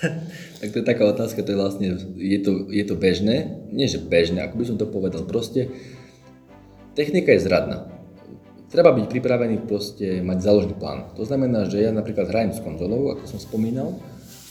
tak 0.57 0.73
to 0.73 0.81
je 0.81 0.85
taká 0.85 1.03
otázka, 1.05 1.45
to 1.45 1.53
je 1.53 1.59
vlastne, 1.59 1.87
je 2.17 2.39
to, 2.41 2.69
je 2.73 2.83
to 2.85 2.95
bežné, 2.97 3.61
nie 3.69 3.85
že 3.85 4.01
bežné, 4.01 4.41
ako 4.41 4.55
by 4.57 4.65
som 4.65 4.77
to 4.81 4.89
povedal, 4.89 5.21
proste 5.23 5.69
technika 6.97 7.29
je 7.33 7.45
zradná. 7.45 7.93
Treba 8.67 8.91
byť 8.91 9.05
pripravený 9.07 9.63
proste 9.63 10.19
mať 10.19 10.37
založený 10.43 10.75
plán. 10.75 11.15
To 11.15 11.23
znamená, 11.23 11.71
že 11.71 11.79
ja 11.79 11.95
napríklad 11.95 12.27
hrajem 12.27 12.51
s 12.51 12.59
konzolou, 12.59 13.15
ako 13.15 13.23
som 13.23 13.39
spomínal, 13.39 13.95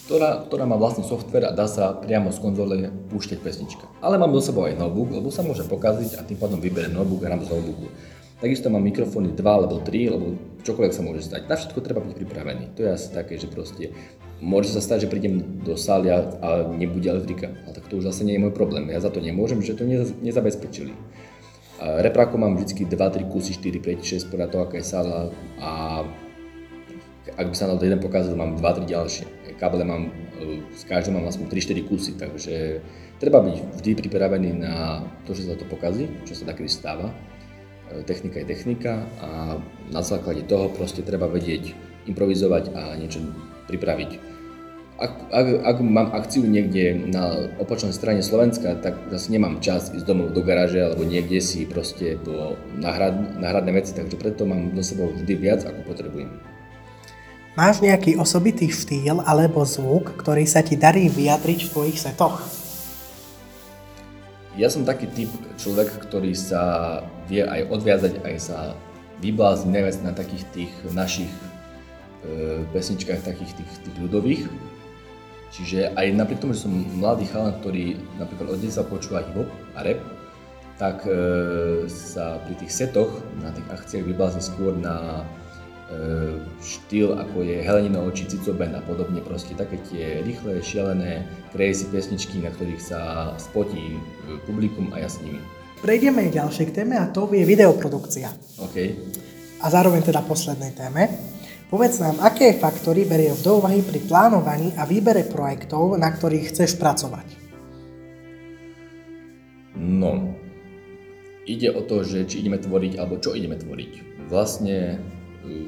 ktorá, 0.06 0.46
ktorá 0.46 0.64
má 0.64 0.78
vlastný 0.78 1.04
software 1.04 1.50
a 1.50 1.52
dá 1.52 1.66
sa 1.66 1.92
priamo 1.92 2.30
z 2.30 2.38
konzole 2.38 2.76
púšťať 3.10 3.38
pesnička. 3.42 3.84
Ale 4.00 4.16
mám 4.16 4.30
do 4.30 4.38
sebou 4.40 4.64
aj 4.64 4.78
notebook, 4.78 5.10
lebo 5.10 5.28
sa 5.34 5.42
môže 5.42 5.66
pokaziť 5.66 6.16
a 6.16 6.24
tým 6.24 6.38
pádom 6.38 6.62
vyberiem 6.62 6.94
notebook 6.94 7.26
a 7.26 7.34
hrám 7.34 7.42
z 7.44 7.50
notebooku. 7.50 7.90
Takisto 8.38 8.70
mám 8.70 8.86
mikrofóny 8.86 9.34
2 9.34 9.42
alebo 9.42 9.82
3, 9.82 10.14
lebo 10.14 10.38
čokoľvek 10.62 10.94
sa 10.94 11.02
môže 11.02 11.26
stať. 11.26 11.50
Na 11.50 11.58
všetko 11.58 11.78
treba 11.82 12.00
byť 12.06 12.14
pripravený. 12.22 12.64
To 12.78 12.86
je 12.86 12.90
asi 12.94 13.08
také, 13.10 13.34
že 13.36 13.50
proste 13.50 13.90
môže 14.40 14.72
sa 14.72 14.84
stať, 14.84 15.06
že 15.06 15.12
prídem 15.12 15.64
do 15.64 15.76
sály 15.76 16.12
a, 16.12 16.20
a 16.20 16.48
nebude 16.68 17.08
elektrika. 17.08 17.52
A 17.64 17.72
tak 17.72 17.88
to 17.88 18.00
už 18.00 18.08
zase 18.12 18.24
nie 18.24 18.36
je 18.36 18.42
môj 18.42 18.52
problém. 18.52 18.88
Ja 18.92 19.00
za 19.00 19.08
to 19.08 19.20
nemôžem, 19.20 19.64
že 19.64 19.76
to 19.76 19.88
nezabezpečili. 20.20 20.92
A 21.76 22.00
mám 22.40 22.56
vždy 22.56 22.88
2-3 22.88 23.28
kusy, 23.28 23.52
4, 23.60 23.84
5, 23.84 24.28
6 24.28 24.32
podľa 24.32 24.48
toho, 24.48 24.62
aká 24.64 24.80
je 24.80 24.86
sála 24.88 25.28
a 25.60 26.04
ak 27.36 27.52
by 27.52 27.56
sa 27.58 27.68
na 27.68 27.76
to 27.76 27.84
jeden 27.84 28.00
pokazil, 28.00 28.32
mám 28.32 28.56
2-3 28.56 28.88
ďalšie. 28.88 29.24
Káble 29.60 29.84
mám 29.84 30.08
z 30.76 30.82
každého 30.84 31.16
mám 31.16 31.28
aspoň 31.28 31.46
3-4 31.48 31.88
kusy, 31.88 32.12
takže 32.20 32.84
treba 33.16 33.40
byť 33.40 33.80
vždy 33.80 33.90
pripravený 33.96 34.50
na 34.60 35.00
to, 35.24 35.32
že 35.32 35.48
sa 35.48 35.56
to 35.56 35.64
pokazí, 35.64 36.08
čo 36.28 36.36
sa 36.36 36.52
takedy 36.52 36.68
stáva. 36.68 37.08
E, 37.88 38.04
technika 38.04 38.40
je 38.44 38.46
technika 38.46 39.08
a 39.20 39.56
na 39.88 40.02
základe 40.04 40.44
toho 40.44 40.68
proste 40.68 41.00
treba 41.00 41.24
vedieť 41.24 41.72
improvizovať 42.06 42.64
a 42.76 42.82
niečo 43.00 43.24
pripraviť. 43.68 44.34
Ak, 44.96 45.12
ak, 45.28 45.46
ak 45.60 45.76
mám 45.84 46.08
akciu 46.16 46.40
niekde 46.48 47.12
na 47.12 47.52
opačnej 47.60 47.92
strane 47.92 48.24
Slovenska, 48.24 48.80
tak 48.80 48.96
zase 49.12 49.28
nemám 49.28 49.60
čas 49.60 49.92
ísť 49.92 50.08
domov 50.08 50.32
do 50.32 50.40
garáže 50.40 50.80
alebo 50.80 51.04
niekde 51.04 51.36
si 51.44 51.68
proste 51.68 52.16
po 52.16 52.56
náhrad, 52.80 53.36
náhradné 53.36 53.76
veci, 53.76 53.92
takže 53.92 54.16
preto 54.16 54.48
mám 54.48 54.72
do 54.72 54.80
sebou 54.80 55.12
vždy 55.12 55.34
viac, 55.36 55.68
ako 55.68 55.84
potrebujem. 55.84 56.32
Máš 57.56 57.84
nejaký 57.84 58.16
osobitý 58.16 58.72
štýl 58.72 59.20
alebo 59.20 59.68
zvuk, 59.68 60.16
ktorý 60.16 60.48
sa 60.48 60.64
ti 60.64 60.80
darí 60.80 61.12
vyjadriť 61.12 61.68
v 61.68 61.72
tvojich 61.72 61.98
setoch? 62.00 62.40
Ja 64.56 64.72
som 64.72 64.88
taký 64.88 65.12
typ 65.12 65.28
človek, 65.60 66.08
ktorý 66.08 66.32
sa 66.32 67.04
vie 67.28 67.44
aj 67.44 67.68
odviazať, 67.68 68.24
aj 68.24 68.36
sa 68.40 68.58
vyblázni 69.20 69.72
najviac 69.72 69.96
na 70.04 70.12
takých 70.16 70.44
tých 70.52 70.72
našich 70.92 71.32
pesničkách, 72.72 73.22
takých 73.22 73.52
tých, 73.56 73.72
tých 73.86 73.96
ľudových. 74.02 74.42
Čiže 75.54 75.94
aj 75.94 76.06
napriek 76.12 76.42
tomu, 76.42 76.52
že 76.52 76.66
som 76.66 76.74
mladý 76.74 77.30
chalan, 77.30 77.56
ktorý 77.62 77.96
napríklad 78.20 78.58
od 78.58 78.60
sa 78.66 78.84
počúva 78.84 79.24
hip 79.24 79.48
a 79.78 79.80
rap, 79.86 80.00
tak 80.76 81.08
e, 81.08 81.88
sa 81.88 82.36
pri 82.44 82.54
tých 82.60 82.72
setoch, 82.74 83.08
na 83.40 83.48
tých 83.54 83.64
akciách 83.72 84.04
vyblázni 84.04 84.44
skôr 84.44 84.76
na 84.76 85.24
E, 85.86 86.42
štýl 86.58 87.14
ako 87.14 87.46
je 87.46 87.62
Helenino 87.62 88.02
oči, 88.02 88.26
Cicoben 88.26 88.74
a 88.74 88.82
podobne, 88.82 89.22
proste 89.22 89.54
také 89.54 89.78
tie 89.86 90.18
rýchle, 90.26 90.58
šialené, 90.58 91.22
crazy 91.54 91.86
pesničky, 91.86 92.42
na 92.42 92.50
ktorých 92.50 92.82
sa 92.82 93.30
spotí 93.38 93.94
e, 93.94 93.98
publikum 94.50 94.90
a 94.90 94.98
ja 94.98 95.06
s 95.06 95.22
nimi. 95.22 95.38
Prejdeme 95.78 96.26
k 96.26 96.42
ďalšej 96.42 96.74
téme 96.74 96.98
a 96.98 97.06
to 97.06 97.30
je 97.30 97.46
videoprodukcia. 97.46 98.26
OK. 98.66 98.76
A 99.62 99.66
zároveň 99.70 100.02
teda 100.02 100.26
poslednej 100.26 100.74
téme. 100.74 101.06
Povedz 101.66 101.98
nám, 101.98 102.22
aké 102.22 102.54
faktory 102.54 103.02
berie 103.02 103.34
do 103.42 103.58
úvahy 103.58 103.82
pri 103.82 103.98
plánovaní 104.06 104.70
a 104.78 104.86
výbere 104.86 105.26
projektov, 105.26 105.98
na 105.98 106.14
ktorých 106.14 106.54
chceš 106.54 106.78
pracovať? 106.78 107.26
No, 109.74 110.38
ide 111.42 111.74
o 111.74 111.82
to, 111.82 112.06
že 112.06 112.30
či 112.30 112.46
ideme 112.46 112.62
tvoriť, 112.62 113.02
alebo 113.02 113.18
čo 113.18 113.34
ideme 113.34 113.58
tvoriť. 113.58 113.92
Vlastne 114.30 115.02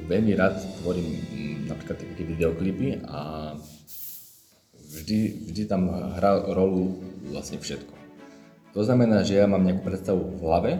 veľmi 0.07 0.39
rád 0.39 0.63
tvorím 0.79 1.07
mm, 1.19 1.55
napríklad 1.67 1.99
také 1.99 2.23
videoklipy 2.23 3.03
a 3.03 3.53
vždy, 4.79 5.51
vždy 5.51 5.63
tam 5.67 5.91
hrá 5.91 6.47
rolu 6.47 6.95
vlastne 7.27 7.59
všetko. 7.59 7.91
To 8.71 8.81
znamená, 8.87 9.27
že 9.27 9.35
ja 9.35 9.51
mám 9.51 9.67
nejakú 9.67 9.83
predstavu 9.83 10.39
v 10.39 10.41
hlave 10.47 10.71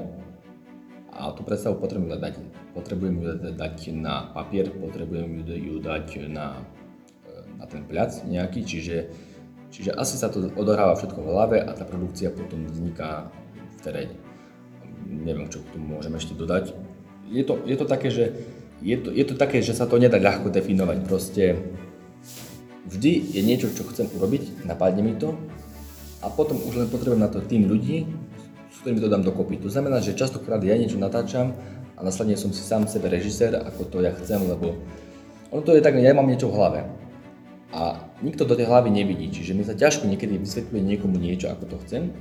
a 1.12 1.36
tú 1.36 1.43
predstavu 1.43 1.75
potrebujem 1.75 2.15
dať, 2.15 2.39
potrebujem 2.80 3.20
ju 3.20 3.24
dať 3.60 3.92
na 3.92 4.32
papier, 4.32 4.72
potrebujem 4.72 5.44
ju 5.44 5.76
dať 5.84 6.32
na, 6.32 6.63
na 7.60 7.65
ten 7.68 7.84
pliac 7.84 8.24
nejaký, 8.24 8.63
čiže, 8.63 9.12
čiže 9.68 9.92
asi 9.92 10.15
sa 10.15 10.32
to 10.32 10.48
odohráva 10.56 10.96
všetko 10.96 11.20
v 11.20 11.28
hlave 11.28 11.58
a 11.60 11.76
tá 11.76 11.84
produkcia 11.84 12.32
potom 12.32 12.63
vzniká 12.72 13.28
v 13.76 13.78
teréne. 13.84 14.15
Neviem, 15.04 15.52
čo 15.52 15.60
k 15.60 15.76
tomu 15.76 16.00
môžem 16.00 16.15
ešte 16.15 16.32
dodať. 16.39 16.72
Je 17.28 17.44
to, 17.44 17.60
je 17.68 17.76
to 17.76 17.86
také, 17.86 18.08
že 18.08 18.26
je 18.80 18.96
to, 18.96 19.12
je 19.12 19.26
to 19.28 19.36
také, 19.36 19.60
že 19.60 19.76
sa 19.76 19.84
to 19.84 20.00
nedá 20.00 20.15
ľahko 20.15 20.48
definovať. 20.48 20.98
Proste 21.04 21.60
vždy 22.88 23.12
je 23.36 23.42
niečo, 23.44 23.68
čo 23.76 23.84
chcem 23.92 24.08
urobiť, 24.08 24.63
napadne 24.63 25.04
mi 25.04 25.13
to 25.20 25.36
a 26.24 26.28
potom 26.32 26.60
už 26.63 26.84
len 26.84 26.88
potrebujem 26.88 27.22
na 27.22 27.32
to 27.32 27.44
tým 27.44 27.68
ľudí, 27.68 28.08
s 28.72 28.76
ktorými 28.84 29.04
to 29.04 29.12
dám 29.12 29.24
dokopy. 29.24 29.60
To 29.60 29.68
znamená, 29.68 30.00
že 30.00 30.15
častokrát 30.15 30.63
ja 30.63 30.80
niečo 30.80 30.96
natáčam 30.96 31.56
a 31.99 32.01
následne 32.01 32.39
som 32.39 32.55
si 32.55 32.63
sám 32.63 32.88
sebe 32.88 33.12
režisér, 33.12 33.59
ako 33.59 33.91
to 33.91 33.97
ja 33.99 34.15
chcem, 34.23 34.39
lebo 34.47 34.79
ono 35.51 35.62
to 35.62 35.75
je 35.75 35.83
tak, 35.83 35.99
ja 35.99 36.15
mám 36.15 36.31
niečo 36.31 36.47
v 36.47 36.55
hlave 36.55 36.79
a 37.75 37.99
nikto 38.23 38.47
do 38.47 38.55
tej 38.55 38.71
hlavy 38.71 38.89
nevidí, 38.89 39.27
čiže 39.29 39.51
mi 39.51 39.67
sa 39.67 39.75
ťažko 39.75 40.07
niekedy 40.07 40.39
vysvetľuje 40.39 40.81
niekomu 40.81 41.19
niečo, 41.19 41.51
ako 41.51 41.75
to 41.75 41.77
chcem 41.85 42.15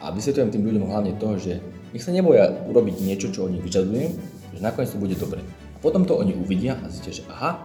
a 0.00 0.14
vysvetľujem 0.14 0.50
tým 0.54 0.64
ľuďom 0.64 0.84
hlavne 0.86 1.12
to, 1.18 1.28
že 1.36 1.58
nech 1.90 2.06
sa 2.06 2.14
neboja 2.14 2.54
urobiť 2.70 2.96
niečo, 3.02 3.28
čo 3.34 3.50
oni 3.50 3.58
vyžadujem, 3.58 4.14
že 4.54 4.60
nakoniec 4.62 4.94
to 4.94 5.02
bude 5.02 5.18
dobre. 5.18 5.42
Potom 5.84 6.06
to 6.06 6.16
oni 6.16 6.32
uvidia 6.36 6.78
a 6.80 6.88
zistia, 6.88 7.20
že 7.20 7.24
aha, 7.28 7.60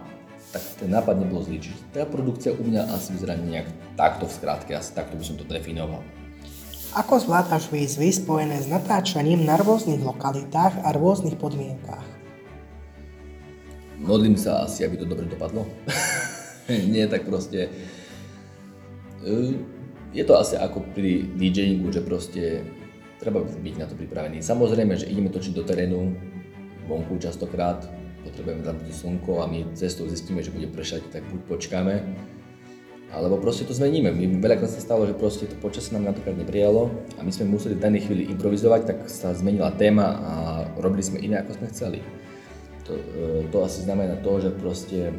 tak 0.52 0.62
ten 0.80 0.88
nápad 0.88 1.20
nebol 1.20 1.44
zlý. 1.44 1.60
Čiže 1.60 1.76
tá 1.92 2.04
produkcia 2.08 2.52
u 2.52 2.62
mňa 2.64 2.92
asi 2.92 3.12
vyzerá 3.12 3.36
nejak 3.36 3.68
takto 3.96 4.24
v 4.24 4.36
skratke, 4.36 4.72
asi 4.72 4.96
takto 4.96 5.16
by 5.16 5.24
som 5.24 5.36
to 5.36 5.44
definoval. 5.44 6.00
Ako 6.96 7.20
zvládaš 7.20 7.68
výzvy 7.68 8.08
spojené 8.08 8.56
s 8.56 8.72
natáčaním 8.72 9.44
na 9.44 9.60
rôznych 9.60 10.00
lokalitách 10.00 10.80
a 10.80 10.96
rôznych 10.96 11.36
podmienkách? 11.36 12.08
Modlím 14.00 14.40
sa 14.40 14.64
asi, 14.64 14.88
aby 14.88 14.96
to 14.96 15.04
dobre 15.04 15.28
dopadlo. 15.28 15.68
Nie, 16.92 17.04
tak 17.04 17.28
proste... 17.28 17.68
E, 19.20 19.60
je 20.16 20.24
to 20.24 20.40
asi 20.40 20.56
ako 20.56 20.88
pri 20.96 21.28
DJingu, 21.36 21.92
že 21.92 22.00
proste 22.00 22.64
treba 23.20 23.44
byť 23.44 23.74
na 23.76 23.84
to 23.84 23.92
pripravený. 23.92 24.40
Samozrejme, 24.40 24.96
že 24.96 25.12
ideme 25.12 25.28
točiť 25.28 25.52
do 25.52 25.68
terénu, 25.68 26.16
vonku 26.88 27.20
častokrát, 27.20 27.84
potrebujeme 28.24 28.64
tam 28.64 28.80
slnko 28.80 29.44
a 29.44 29.50
my 29.52 29.68
cestou 29.76 30.08
zistíme, 30.08 30.40
že 30.40 30.48
bude 30.48 30.72
pršať, 30.72 31.12
tak 31.12 31.28
buď 31.28 31.40
počkáme, 31.44 31.94
alebo 33.14 33.38
proste 33.38 33.62
to 33.62 33.72
zmeníme. 33.72 34.10
My 34.10 34.26
veľakrát 34.42 34.70
sa 34.70 34.82
stalo, 34.82 35.06
že 35.06 35.14
proste 35.14 35.46
to 35.46 35.54
počasie 35.62 35.94
nám 35.94 36.10
napríklad 36.10 36.34
neprijalo 36.42 36.90
a 37.16 37.20
my 37.22 37.30
sme 37.30 37.54
museli 37.54 37.78
v 37.78 37.84
danej 37.86 38.10
chvíli 38.10 38.26
improvizovať, 38.34 38.80
tak 38.82 38.98
sa 39.06 39.30
zmenila 39.30 39.70
téma 39.74 40.06
a 40.18 40.34
robili 40.82 41.06
sme 41.06 41.22
iné, 41.22 41.38
ako 41.42 41.62
sme 41.62 41.66
chceli. 41.70 41.98
To, 42.86 42.92
e, 42.94 43.46
to 43.50 43.62
asi 43.62 43.86
znamená 43.86 44.18
to, 44.22 44.32
že 44.42 44.50
proste 44.54 45.14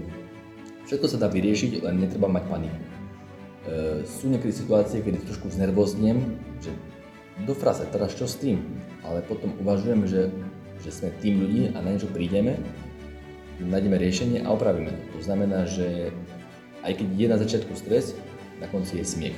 všetko 0.88 1.08
sa 1.08 1.18
dá 1.20 1.28
vyriešiť, 1.32 1.84
len 1.84 2.04
netreba 2.04 2.28
mať 2.28 2.44
paniku. 2.52 2.78
E, 2.78 2.84
sú 4.04 4.28
niekedy 4.28 4.52
situácie, 4.52 5.00
kedy 5.00 5.24
trošku 5.24 5.48
znervoznem, 5.48 6.40
že 6.60 6.76
do 7.48 7.56
frase, 7.56 7.88
teraz 7.88 8.16
čo 8.16 8.28
s 8.28 8.36
tým? 8.36 8.60
Ale 9.08 9.24
potom 9.24 9.56
uvažujem, 9.64 10.04
že, 10.10 10.28
že 10.84 10.92
sme 10.92 11.16
tým 11.24 11.40
ľudí 11.40 11.62
a 11.72 11.80
na 11.80 11.96
niečo 11.96 12.12
prídeme 12.12 12.60
nájdeme 13.66 13.98
riešenie 13.98 14.46
a 14.46 14.54
opravíme 14.54 14.94
to. 14.94 15.04
To 15.18 15.20
znamená, 15.26 15.66
že 15.66 16.14
aj 16.84 16.94
keď 16.98 17.08
je 17.14 17.28
na 17.30 17.38
začiatku 17.38 17.74
stres, 17.78 18.14
na 18.62 18.68
konci 18.70 19.02
je 19.02 19.06
smiech. 19.06 19.38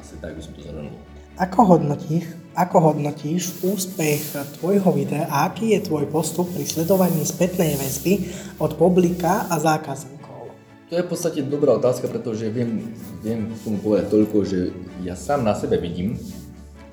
Asi 0.00 0.16
tak 0.20 0.36
by 0.36 0.40
som 0.44 0.52
to 0.56 0.62
zhrnul. 0.64 0.94
Ako 1.38 1.60
hodnotíš, 1.76 2.34
ako 2.58 2.76
hodnotíš 2.90 3.62
úspech 3.62 4.34
tvojho 4.58 4.90
videa 4.90 5.30
a 5.30 5.46
aký 5.46 5.78
je 5.78 5.86
tvoj 5.86 6.10
postup 6.10 6.50
pri 6.50 6.66
sledovaní 6.66 7.22
spätnej 7.22 7.78
väzby 7.78 8.26
od 8.58 8.74
publika 8.74 9.46
a 9.46 9.54
zákazníkov? 9.62 10.50
To 10.90 10.92
je 10.98 11.04
v 11.04 11.10
podstate 11.10 11.46
dobrá 11.46 11.78
otázka, 11.78 12.10
pretože 12.10 12.50
viem, 12.50 12.90
viem 13.22 13.54
k 13.54 13.60
tomu 13.62 13.78
povedať 13.78 14.10
toľko, 14.10 14.36
že 14.42 14.74
ja 15.06 15.14
sám 15.14 15.46
na 15.46 15.54
sebe 15.54 15.78
vidím, 15.78 16.18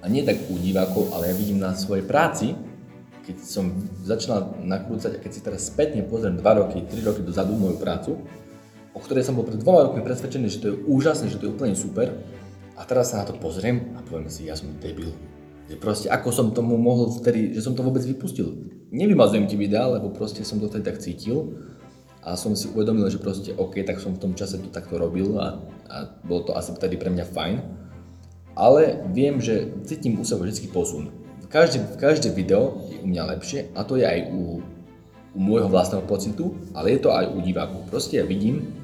a 0.05 0.09
nie 0.11 0.21
tak 0.21 0.37
u 0.53 0.61
divákov, 0.61 1.09
ale 1.17 1.33
ja 1.33 1.35
vidím 1.35 1.57
na 1.57 1.73
svojej 1.73 2.05
práci, 2.05 2.53
keď 3.25 3.41
som 3.41 3.73
začal 4.05 4.53
nakrúcať 4.61 5.17
a 5.17 5.21
keď 5.21 5.31
si 5.33 5.41
teraz 5.41 5.73
spätne 5.73 6.05
pozriem 6.05 6.37
2 6.37 6.45
roky, 6.61 6.85
3 6.85 7.01
roky 7.01 7.25
dozadu 7.25 7.57
moju 7.57 7.81
prácu, 7.81 8.21
o 8.95 8.99
ktorej 9.03 9.27
som 9.27 9.35
bol 9.35 9.43
pred 9.43 9.59
dvoma 9.59 9.85
rokmi 9.91 10.01
presvedčený, 10.01 10.47
že 10.47 10.61
to 10.63 10.67
je 10.71 10.75
úžasné, 10.87 11.27
že 11.27 11.37
to 11.37 11.51
je 11.51 11.53
úplne 11.53 11.75
super, 11.75 12.15
a 12.75 12.81
teraz 12.83 13.11
sa 13.11 13.23
na 13.23 13.29
to 13.29 13.35
pozriem 13.39 13.95
a 13.95 14.03
poviem 14.03 14.27
si, 14.27 14.47
ja 14.47 14.55
som 14.55 14.71
debil. 14.79 15.11
Že 15.67 15.75
proste 15.79 16.07
ako 16.11 16.29
som 16.31 16.51
tomu 16.51 16.75
mohol 16.75 17.11
vtedy, 17.11 17.55
že 17.55 17.63
som 17.63 17.71
to 17.75 17.83
vôbec 17.83 18.03
vypustil. 18.03 18.67
Nevymazujem 18.91 19.47
ti 19.47 19.55
videa, 19.55 19.87
lebo 19.87 20.11
proste 20.11 20.43
som 20.43 20.59
to 20.59 20.67
tak 20.67 20.99
cítil 20.99 21.55
a 22.23 22.35
som 22.35 22.51
si 22.55 22.67
uvedomil, 22.71 23.07
že 23.07 23.19
proste 23.19 23.55
OK, 23.55 23.79
tak 23.87 23.99
som 24.03 24.15
v 24.15 24.21
tom 24.21 24.33
čase 24.35 24.59
to 24.59 24.69
takto 24.71 24.99
robil 24.99 25.39
a, 25.39 25.59
a 25.87 25.95
bolo 26.27 26.47
to 26.47 26.51
asi 26.55 26.75
vtedy 26.75 26.99
pre 26.99 27.11
mňa 27.11 27.25
fajn. 27.31 27.55
Ale 28.55 29.03
viem, 29.11 29.39
že 29.39 29.71
cítim 29.83 30.19
u 30.19 30.23
seba 30.23 30.47
vždy 30.47 30.71
posun 30.71 31.25
každé, 31.55 31.79
každé 31.95 32.29
video 32.35 32.83
je 32.91 32.99
u 32.99 33.07
mňa 33.07 33.23
lepšie 33.37 33.71
a 33.79 33.87
to 33.87 33.95
je 33.95 34.03
aj 34.03 34.27
u, 34.35 34.59
u 35.31 35.39
môjho 35.39 35.71
vlastného 35.71 36.03
pocitu, 36.03 36.51
ale 36.75 36.97
je 36.97 36.99
to 36.99 37.15
aj 37.15 37.31
u 37.31 37.39
divákov. 37.39 37.87
Proste 37.87 38.19
ja 38.19 38.27
vidím, 38.27 38.75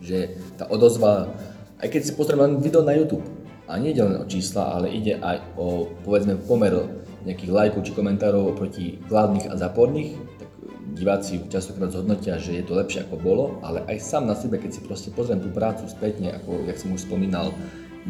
že 0.00 0.36
tá 0.56 0.66
odozva, 0.66 1.32
aj 1.80 1.88
keď 1.88 2.00
si 2.02 2.12
pozriem 2.16 2.40
len 2.40 2.52
video 2.60 2.84
na 2.84 2.96
YouTube, 2.96 3.24
a 3.70 3.78
nie 3.78 3.94
ide 3.94 4.02
len 4.02 4.18
o 4.18 4.26
čísla, 4.26 4.74
ale 4.74 4.90
ide 4.90 5.14
aj 5.22 5.54
o, 5.54 5.86
povedzme, 6.02 6.34
pomer 6.42 6.74
nejakých 7.22 7.54
lajkov 7.54 7.86
či 7.86 7.92
komentárov 7.94 8.58
proti 8.58 8.98
kladných 9.06 9.46
a 9.46 9.54
záporných, 9.54 10.18
tak 10.42 10.50
diváci 10.98 11.46
častokrát 11.46 11.94
zhodnotia, 11.94 12.42
že 12.42 12.58
je 12.58 12.64
to 12.66 12.74
lepšie 12.74 13.06
ako 13.06 13.16
bolo, 13.22 13.44
ale 13.62 13.86
aj 13.86 14.02
sám 14.02 14.26
na 14.26 14.34
sebe, 14.34 14.58
keď 14.58 14.74
si 14.74 14.80
proste 14.82 15.14
pozriem 15.14 15.38
tú 15.38 15.54
prácu 15.54 15.86
spätne, 15.86 16.34
ako 16.34 16.66
jak 16.66 16.82
som 16.82 16.90
už 16.90 17.06
spomínal, 17.06 17.54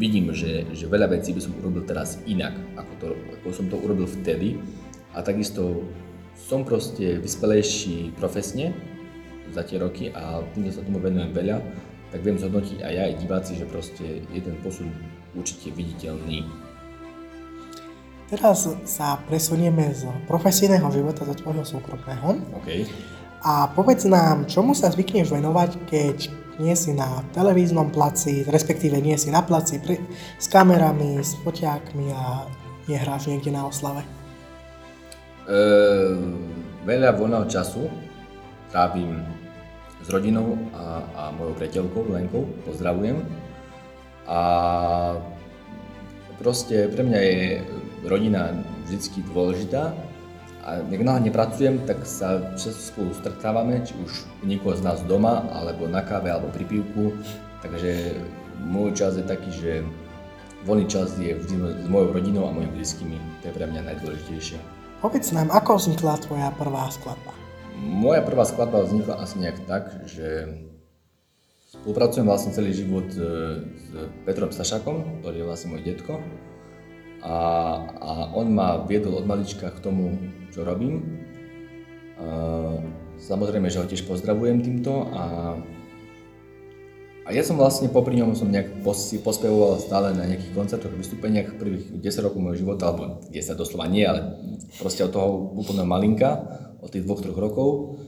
vidím, 0.01 0.33
že, 0.33 0.65
že 0.73 0.89
veľa 0.89 1.13
vecí 1.13 1.29
by 1.35 1.41
som 1.43 1.53
urobil 1.61 1.85
teraz 1.85 2.17
inak, 2.25 2.57
ako, 2.79 2.93
to, 2.97 3.07
ako 3.37 3.47
som 3.53 3.65
to 3.69 3.77
urobil 3.77 4.09
vtedy. 4.09 4.57
A 5.13 5.21
takisto 5.21 5.85
som 6.33 6.63
proste 6.63 7.19
vyspelejší 7.19 8.15
profesne 8.17 8.73
za 9.51 9.63
tie 9.67 9.77
roky 9.77 10.09
a 10.15 10.41
tým, 10.55 10.71
sa 10.71 10.83
tomu 10.83 10.99
venujem 11.03 11.31
veľa. 11.35 11.57
tak 12.11 12.27
viem 12.27 12.35
zhodnotiť 12.35 12.83
aj 12.83 12.91
ja, 12.91 13.03
aj 13.07 13.15
diváci, 13.23 13.55
že 13.55 13.63
proste 13.63 14.19
je 14.27 14.41
ten 14.43 14.55
posun 14.59 14.91
určite 15.31 15.71
viditeľný. 15.71 16.43
Teraz 18.27 18.67
sa 18.87 19.19
presunieme 19.27 19.91
z 19.95 20.07
profesijného 20.27 20.87
života 20.91 21.23
do 21.27 21.35
tvojho 21.35 21.63
súkromného. 21.63 22.39
Okay. 22.63 22.87
A 23.43 23.71
povedz 23.71 24.07
nám, 24.07 24.47
čomu 24.47 24.75
sa 24.75 24.91
zvykneš 24.91 25.31
venovať, 25.31 25.71
keď 25.87 26.17
nie 26.59 26.75
si 26.77 26.93
na 26.93 27.23
televíznom 27.33 27.89
placi, 27.89 28.45
respektíve 28.47 28.99
nie 28.99 29.17
si 29.17 29.33
na 29.33 29.41
placi 29.41 29.79
pri, 29.81 29.97
s 30.37 30.45
kamerami, 30.51 31.19
s 31.19 31.35
foťákmi 31.41 32.07
a 32.11 32.47
nehráš 32.85 33.31
niekde 33.31 33.51
na 33.55 33.65
oslave? 33.65 34.05
E, 35.47 35.57
veľa 36.85 37.17
voľného 37.17 37.49
času 37.49 37.89
trávim 38.69 39.40
s 40.01 40.07
rodinou 40.09 40.57
a, 40.73 41.05
a 41.15 41.23
mojou 41.35 41.53
priateľkou 41.57 42.09
Lenkou, 42.09 42.43
pozdravujem. 42.65 43.21
A 44.25 44.41
proste 46.41 46.89
pre 46.89 47.05
mňa 47.05 47.19
je 47.19 47.41
rodina 48.05 48.55
vždy 48.89 49.21
dôležitá 49.29 49.93
a 50.61 50.77
nech 50.85 51.01
náhle 51.01 51.25
nepracujem, 51.29 51.81
tak 51.89 52.05
sa 52.05 52.53
často 52.53 52.77
spolu 52.77 53.17
stretávame, 53.17 53.81
či 53.81 53.97
už 53.97 54.29
niekoho 54.45 54.77
z 54.77 54.85
nás 54.85 55.01
doma, 55.09 55.41
alebo 55.49 55.89
na 55.89 56.05
káve, 56.05 56.29
alebo 56.29 56.53
pri 56.53 56.69
pivku. 56.69 57.17
Takže 57.65 58.21
môj 58.61 58.93
čas 58.93 59.17
je 59.17 59.25
taký, 59.25 59.49
že 59.49 59.71
voľný 60.61 60.85
čas 60.85 61.17
je 61.17 61.33
vždy 61.33 61.81
s 61.81 61.87
mojou 61.89 62.13
rodinou 62.13 62.45
a 62.45 62.53
mojimi 62.53 62.77
blízkymi. 62.77 63.17
To 63.41 63.49
je 63.49 63.53
pre 63.57 63.65
mňa 63.65 63.81
najdôležitejšie. 63.89 64.57
Povedz 65.01 65.33
nám, 65.33 65.49
ako 65.49 65.81
vznikla 65.81 66.21
tvoja 66.21 66.49
prvá 66.53 66.85
skladba? 66.93 67.40
Moja 67.81 68.21
prvá 68.21 68.45
skladba 68.45 68.85
vznikla 68.85 69.17
asi 69.17 69.41
nejak 69.41 69.65
tak, 69.65 70.05
že 70.05 70.53
spolupracujem 71.73 72.29
vlastne 72.29 72.53
celý 72.53 72.77
život 72.77 73.09
e, 73.17 73.19
s 73.65 73.85
Petrom 74.21 74.53
Stašakom, 74.53 75.25
ktorý 75.25 75.41
je 75.41 75.47
vlastne 75.49 75.73
môj 75.73 75.81
detko. 75.81 76.21
A, 77.25 77.37
a 77.97 78.09
on 78.37 78.53
ma 78.53 78.85
viedol 78.85 79.17
od 79.17 79.25
malička 79.25 79.73
k 79.73 79.81
tomu, 79.81 80.13
čo 80.53 80.61
robím. 80.61 81.25
A, 82.21 82.77
samozrejme, 83.17 83.65
že 83.73 83.81
ho 83.81 83.89
tiež 83.89 84.05
pozdravujem 84.05 84.61
týmto 84.61 85.09
a, 85.17 85.57
a 87.25 87.29
ja 87.33 87.41
som 87.41 87.57
vlastne 87.57 87.89
popri 87.89 88.21
ňom 88.21 88.37
som 88.37 88.49
nejak 88.49 88.85
pos, 88.85 89.09
pospevoval 89.25 89.81
stále 89.81 90.13
na 90.13 90.29
nejakých 90.29 90.53
koncertoch, 90.53 90.93
vystúpeniach 90.93 91.57
prvých 91.57 91.97
10 91.97 92.25
rokov 92.29 92.45
môjho 92.45 92.61
života, 92.61 92.93
alebo 92.93 93.25
10 93.29 93.57
doslova 93.57 93.89
nie, 93.89 94.05
ale 94.05 94.37
proste 94.77 95.01
od 95.01 95.13
toho 95.13 95.49
úplne 95.57 95.81
malinka 95.81 96.60
od 96.81 96.89
tých 96.89 97.05
dvoch, 97.05 97.21
troch 97.21 97.37
rokov 97.37 98.01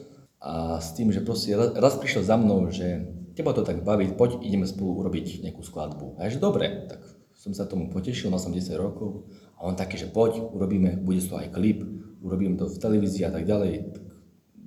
a 0.44 0.82
s 0.82 0.98
tým, 0.98 1.14
že 1.14 1.24
proste 1.24 1.56
raz, 1.56 1.72
raz 1.78 1.94
prišiel 1.96 2.26
za 2.26 2.36
mnou, 2.36 2.68
že 2.74 3.08
teba 3.38 3.54
to 3.54 3.64
tak 3.64 3.86
baví, 3.86 4.12
poď 4.14 4.44
ideme 4.44 4.68
spolu 4.68 5.00
urobiť 5.06 5.46
nejakú 5.46 5.64
skladbu. 5.64 6.20
A 6.20 6.28
ja 6.28 6.30
že 6.34 6.44
dobre, 6.44 6.90
tak 6.90 7.00
som 7.38 7.54
sa 7.54 7.70
tomu 7.70 7.88
potešil, 7.90 8.30
mal 8.34 8.42
som 8.42 8.52
10 8.52 8.74
rokov 8.76 9.30
a 9.58 9.66
on 9.66 9.78
taký, 9.78 9.96
že 9.96 10.12
poď, 10.12 10.42
urobíme, 10.42 11.00
bude 11.02 11.22
to 11.24 11.40
aj 11.40 11.54
klip, 11.54 11.86
urobím 12.20 12.60
to 12.60 12.70
v 12.70 12.78
televízii 12.82 13.26
a 13.28 13.32
tak 13.32 13.48
ďalej. 13.48 13.74
Tak, 13.94 14.06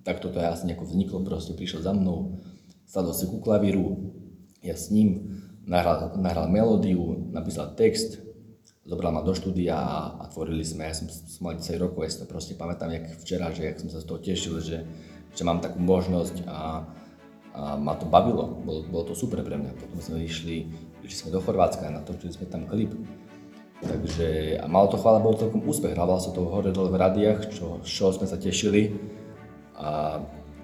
tak 0.03 0.17
toto 0.23 0.39
asi 0.41 0.67
nejako 0.67 0.87
vzniklo, 0.87 1.27
proste 1.27 1.55
prišiel 1.55 1.83
za 1.83 1.93
mnou, 1.93 2.41
sadol 2.87 3.15
si 3.15 3.27
ku 3.27 3.43
klavíru, 3.43 4.15
ja 4.63 4.75
s 4.75 4.91
ním 4.91 5.41
nahral, 5.67 6.15
nahral 6.19 6.51
melódiu, 6.51 7.31
napísal 7.31 7.75
text, 7.79 8.26
zobral 8.87 9.11
ma 9.11 9.23
do 9.23 9.35
štúdia 9.35 9.75
a, 9.75 9.99
a 10.23 10.25
tvorili 10.31 10.63
sme, 10.63 10.87
ja 10.87 10.95
som, 10.95 11.11
som 11.11 11.43
mal 11.43 11.59
10 11.59 11.83
rokov, 11.83 12.07
ja 12.07 12.11
si 12.11 12.23
to 12.23 12.27
proste 12.31 12.55
pamätám, 12.55 12.95
jak 12.95 13.19
včera, 13.19 13.51
že 13.51 13.67
jak 13.67 13.83
som 13.83 13.91
sa 13.91 13.99
z 13.99 14.07
toho 14.07 14.19
tešil, 14.23 14.63
že, 14.63 14.87
že 15.35 15.43
mám 15.43 15.59
takú 15.59 15.83
možnosť 15.83 16.47
a, 16.47 16.87
a 17.51 17.61
ma 17.77 17.99
to 17.99 18.07
bavilo, 18.07 18.47
bolo, 18.63 18.87
bolo 18.87 19.05
to 19.11 19.15
super 19.19 19.43
pre 19.43 19.59
mňa. 19.59 19.75
Potom 19.75 19.99
sme 19.99 20.23
išli, 20.23 20.71
išli 21.03 21.19
sme 21.27 21.35
do 21.35 21.43
Chorvátska, 21.43 21.91
natočili 21.91 22.31
sme 22.31 22.47
tam 22.47 22.71
klip. 22.71 22.95
Takže, 23.77 24.57
a 24.63 24.65
malo 24.71 24.89
to 24.89 24.97
chvála, 24.97 25.21
bol 25.21 25.37
celkom 25.37 25.61
úspech, 25.67 25.93
hrával 25.93 26.17
sa 26.17 26.33
to 26.33 26.49
hore 26.49 26.73
dole 26.73 26.89
v 26.89 26.97
radiách, 26.97 27.53
čo, 27.53 27.83
čo 27.85 28.09
sme 28.15 28.25
sa 28.25 28.41
tešili. 28.41 28.97
A, 29.77 30.23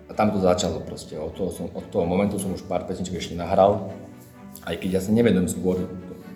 a 0.08 0.12
tam 0.16 0.32
to 0.32 0.40
začalo 0.40 0.80
proste, 0.80 1.18
od 1.20 1.37
toho, 1.37 1.50
som, 1.52 1.66
od 1.74 1.85
toho 1.92 2.08
momentu 2.08 2.40
som 2.40 2.54
už 2.54 2.64
pár 2.64 2.88
pesniček 2.88 3.20
ešte 3.20 3.37
nahral, 3.37 3.92
aj 4.64 4.78
keď 4.80 4.90
ja 4.96 5.00
sa 5.04 5.12
nevedujem 5.12 5.48
skôr 5.50 5.76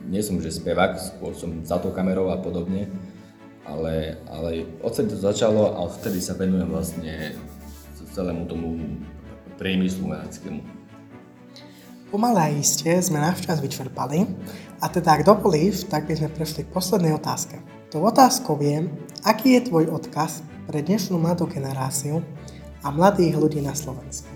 nie 0.06 0.22
som 0.22 0.38
že 0.38 0.54
spevák, 0.54 0.98
skôr 0.98 1.34
som 1.34 1.62
za 1.66 1.82
tou 1.82 1.90
kamerou 1.90 2.30
a 2.30 2.38
podobne, 2.38 2.88
ale, 3.66 4.22
ale 4.30 4.64
odtedy 4.80 5.12
to 5.12 5.18
začalo 5.18 5.74
a 5.74 5.90
odtedy 5.90 6.22
sa 6.22 6.38
venujem 6.38 6.70
vlastne 6.70 7.34
celému 8.16 8.48
tomu 8.48 8.80
priemyslu 9.60 10.08
umeleckému. 10.08 10.64
Pomalé 12.08 12.56
iste 12.56 12.88
sme 13.04 13.20
navčas 13.20 13.60
vyčerpali 13.60 14.24
a 14.80 14.88
teda 14.88 15.20
ak 15.20 15.28
dovolíš, 15.28 15.84
tak 15.92 16.08
by 16.08 16.16
sme 16.16 16.32
prešli 16.32 16.64
k 16.64 16.72
poslednej 16.72 17.12
otázke. 17.12 17.60
To 17.92 18.00
otázkou 18.00 18.56
je, 18.64 18.88
aký 19.20 19.60
je 19.60 19.68
tvoj 19.68 19.92
odkaz 19.92 20.40
pre 20.64 20.80
dnešnú 20.80 21.20
mladú 21.20 21.44
generáciu 21.44 22.24
a 22.80 22.88
mladých 22.88 23.36
ľudí 23.36 23.60
na 23.60 23.76
Slovensku? 23.76 24.32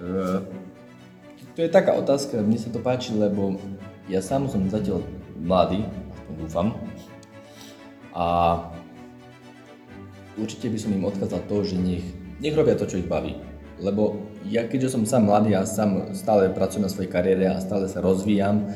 Uh, 0.00 0.40
to 1.52 1.60
je 1.60 1.70
taká 1.72 1.92
otázka, 1.92 2.40
mne 2.40 2.56
sa 2.56 2.72
to 2.72 2.80
páči, 2.80 3.12
lebo 3.12 3.60
ja 4.06 4.22
sám 4.22 4.46
som 4.46 4.62
zatiaľ 4.70 5.02
mladý, 5.38 5.82
dúfam. 6.38 6.78
A 8.14 8.58
určite 10.38 10.70
by 10.70 10.78
som 10.78 10.94
im 10.94 11.04
odkázal 11.04 11.42
to, 11.50 11.66
že 11.66 11.76
nech, 11.76 12.06
nech 12.38 12.54
robia 12.54 12.78
to, 12.78 12.86
čo 12.86 13.02
ich 13.02 13.10
baví. 13.10 13.36
Lebo 13.76 14.24
ja 14.48 14.64
keďže 14.64 14.96
som 14.96 15.04
sám 15.04 15.28
mladý 15.28 15.52
a 15.52 15.68
sám 15.68 16.16
stále 16.16 16.48
pracujem 16.48 16.86
na 16.86 16.92
svojej 16.92 17.12
kariére 17.12 17.44
a 17.50 17.60
stále 17.60 17.90
sa 17.90 18.00
rozvíjam, 18.00 18.72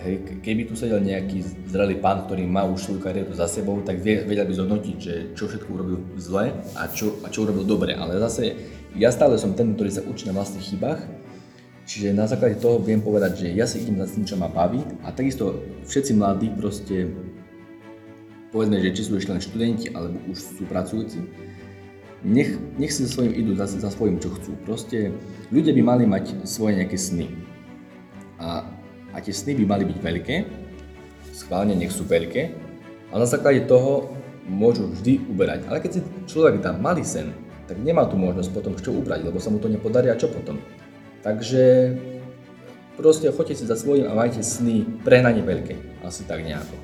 hej, 0.00 0.42
keby 0.42 0.66
tu 0.66 0.74
sedel 0.74 0.98
nejaký 1.04 1.44
zrelý 1.70 2.00
pán, 2.00 2.26
ktorý 2.26 2.48
má 2.48 2.64
už 2.66 2.88
svoju 2.88 3.00
kariéru 3.04 3.36
za 3.36 3.46
sebou, 3.46 3.84
tak 3.84 4.00
vie, 4.00 4.24
vedel 4.24 4.48
by 4.48 4.54
zhodnotiť, 4.56 4.96
že 4.96 5.14
čo 5.36 5.46
všetko 5.46 5.68
urobil 5.70 5.98
zle 6.18 6.56
a 6.74 6.82
čo, 6.90 7.20
a 7.22 7.28
čo 7.28 7.46
urobil 7.46 7.68
dobre. 7.68 7.94
Ale 7.94 8.18
zase 8.18 8.56
ja 8.96 9.12
stále 9.14 9.38
som 9.38 9.54
ten, 9.54 9.76
ktorý 9.76 9.90
sa 9.92 10.02
učí 10.02 10.26
na 10.26 10.34
vlastných 10.34 10.66
chybách 10.66 11.19
Čiže 11.90 12.14
na 12.14 12.30
základe 12.30 12.62
toho 12.62 12.78
viem 12.78 13.02
povedať, 13.02 13.42
že 13.42 13.46
ja 13.50 13.66
si 13.66 13.82
idem 13.82 13.98
za 13.98 14.06
tým, 14.06 14.22
čo 14.22 14.38
ma 14.38 14.46
baví 14.46 14.78
a 15.02 15.10
takisto 15.10 15.58
všetci 15.90 16.14
mladí 16.14 16.46
proste, 16.54 17.10
povedzme, 18.54 18.78
že 18.78 18.94
či 18.94 19.02
sú 19.02 19.18
ešte 19.18 19.34
len 19.34 19.42
študenti 19.42 19.90
alebo 19.90 20.14
už 20.30 20.38
sú 20.38 20.62
pracujúci, 20.70 21.18
nech, 22.22 22.54
nech 22.78 22.94
si 22.94 23.02
za 23.02 23.10
svojím 23.10 23.34
idú, 23.34 23.58
za, 23.58 23.66
za 23.66 23.90
svojím, 23.90 24.22
čo 24.22 24.30
chcú. 24.38 24.54
Proste 24.62 25.10
ľudia 25.50 25.74
by 25.74 25.82
mali 25.82 26.04
mať 26.06 26.46
svoje 26.46 26.78
nejaké 26.78 26.94
sny. 26.94 27.26
A, 28.38 28.70
a 29.10 29.16
tie 29.18 29.34
sny 29.34 29.58
by 29.58 29.64
mali 29.66 29.82
byť 29.90 29.98
veľké, 29.98 30.36
schválne 31.34 31.74
nech 31.74 31.90
sú 31.90 32.06
veľké, 32.06 32.54
a 33.10 33.18
na 33.18 33.26
základe 33.26 33.66
toho 33.66 34.14
môžu 34.46 34.86
vždy 34.94 35.26
uberať. 35.26 35.66
Ale 35.66 35.82
keď 35.82 35.90
si 35.98 36.00
človek 36.30 36.62
dá 36.62 36.70
malý 36.70 37.02
sen, 37.02 37.34
tak 37.66 37.82
nemá 37.82 38.06
tu 38.06 38.14
možnosť 38.14 38.54
potom 38.54 38.78
čo 38.78 38.94
ubrať, 38.94 39.26
lebo 39.26 39.42
sa 39.42 39.50
mu 39.50 39.58
to 39.58 39.66
nepodarí 39.66 40.06
a 40.06 40.14
čo 40.14 40.30
potom. 40.30 40.62
Takže 41.20 41.96
proste 42.96 43.28
choďte 43.28 43.60
si 43.60 43.64
za 43.68 43.76
svojím 43.76 44.08
a 44.08 44.16
majte 44.16 44.40
sny 44.40 45.04
prehnane 45.04 45.44
veľké. 45.44 46.04
Asi 46.04 46.24
tak 46.24 46.40
nejako. 46.40 46.76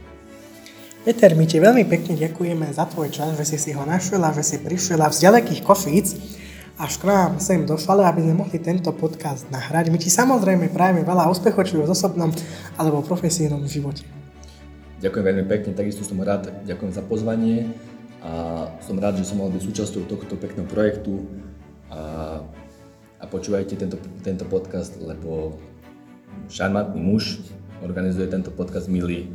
Peter, 1.06 1.32
my 1.38 1.46
ti 1.46 1.62
veľmi 1.62 1.86
pekne 1.86 2.18
ďakujeme 2.18 2.66
za 2.74 2.84
tvoj 2.90 3.14
čas, 3.14 3.38
že 3.38 3.46
si 3.46 3.56
si 3.56 3.70
ho 3.72 3.86
našiel 3.86 4.18
a 4.26 4.34
že 4.34 4.42
si 4.42 4.56
prišiel 4.58 4.98
z 5.06 5.30
ďalekých 5.30 5.62
Košíc 5.62 6.18
až 6.76 7.00
k 7.00 7.08
nám 7.08 7.40
sem 7.40 7.64
došli, 7.64 8.04
aby 8.04 8.20
sme 8.20 8.36
mohli 8.36 8.60
tento 8.60 8.92
podcast 8.92 9.48
nahrať. 9.48 9.88
My 9.88 9.96
ti 9.96 10.12
samozrejme 10.12 10.68
prajeme 10.68 11.08
veľa 11.08 11.32
úspechov, 11.32 11.64
či 11.64 11.80
v 11.80 11.88
osobnom 11.88 12.28
alebo 12.76 13.00
profesijnom 13.00 13.64
živote. 13.64 14.04
Ďakujem 15.00 15.24
veľmi 15.24 15.44
pekne, 15.48 15.70
takisto 15.72 16.04
som 16.04 16.20
rád, 16.20 16.52
ďakujem 16.68 16.92
za 16.92 17.00
pozvanie 17.00 17.72
a 18.20 18.68
som 18.84 19.00
rád, 19.00 19.16
že 19.20 19.28
som 19.28 19.40
mohol 19.40 19.56
byť 19.56 19.62
súčasťou 19.72 20.04
tohto 20.04 20.36
pekného 20.36 20.68
projektu. 20.68 21.24
A 21.88 22.35
a 23.26 23.28
počúvajte 23.28 23.74
tento, 23.74 23.98
tento 24.22 24.46
podcast, 24.46 24.94
lebo 25.02 25.58
šarmantný 26.46 27.02
muž 27.02 27.42
organizuje 27.82 28.30
tento 28.30 28.54
podcast 28.54 28.86
milý. 28.86 29.34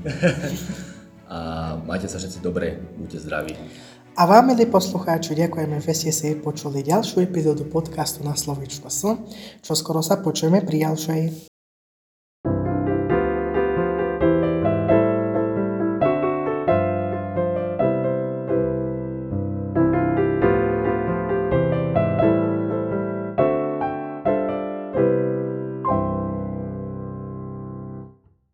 a 1.28 1.76
majte 1.84 2.08
sa 2.08 2.16
všetci 2.16 2.40
dobre, 2.40 2.80
buďte 2.96 3.20
zdraví. 3.20 3.54
A 4.16 4.24
vám, 4.24 4.48
milí 4.48 4.64
poslucháči, 4.68 5.36
ďakujeme, 5.36 5.84
že 5.84 5.92
ste 5.92 6.12
si 6.16 6.28
počuli 6.40 6.88
ďalšiu 6.88 7.28
epizódu 7.28 7.68
podcastu 7.68 8.24
na 8.24 8.36
Slovičko 8.36 8.88
S, 8.88 9.12
čo 9.60 9.74
skoro 9.76 10.00
sa 10.00 10.24
počujeme 10.24 10.64
pri 10.64 10.88
ďalšej. 10.88 11.51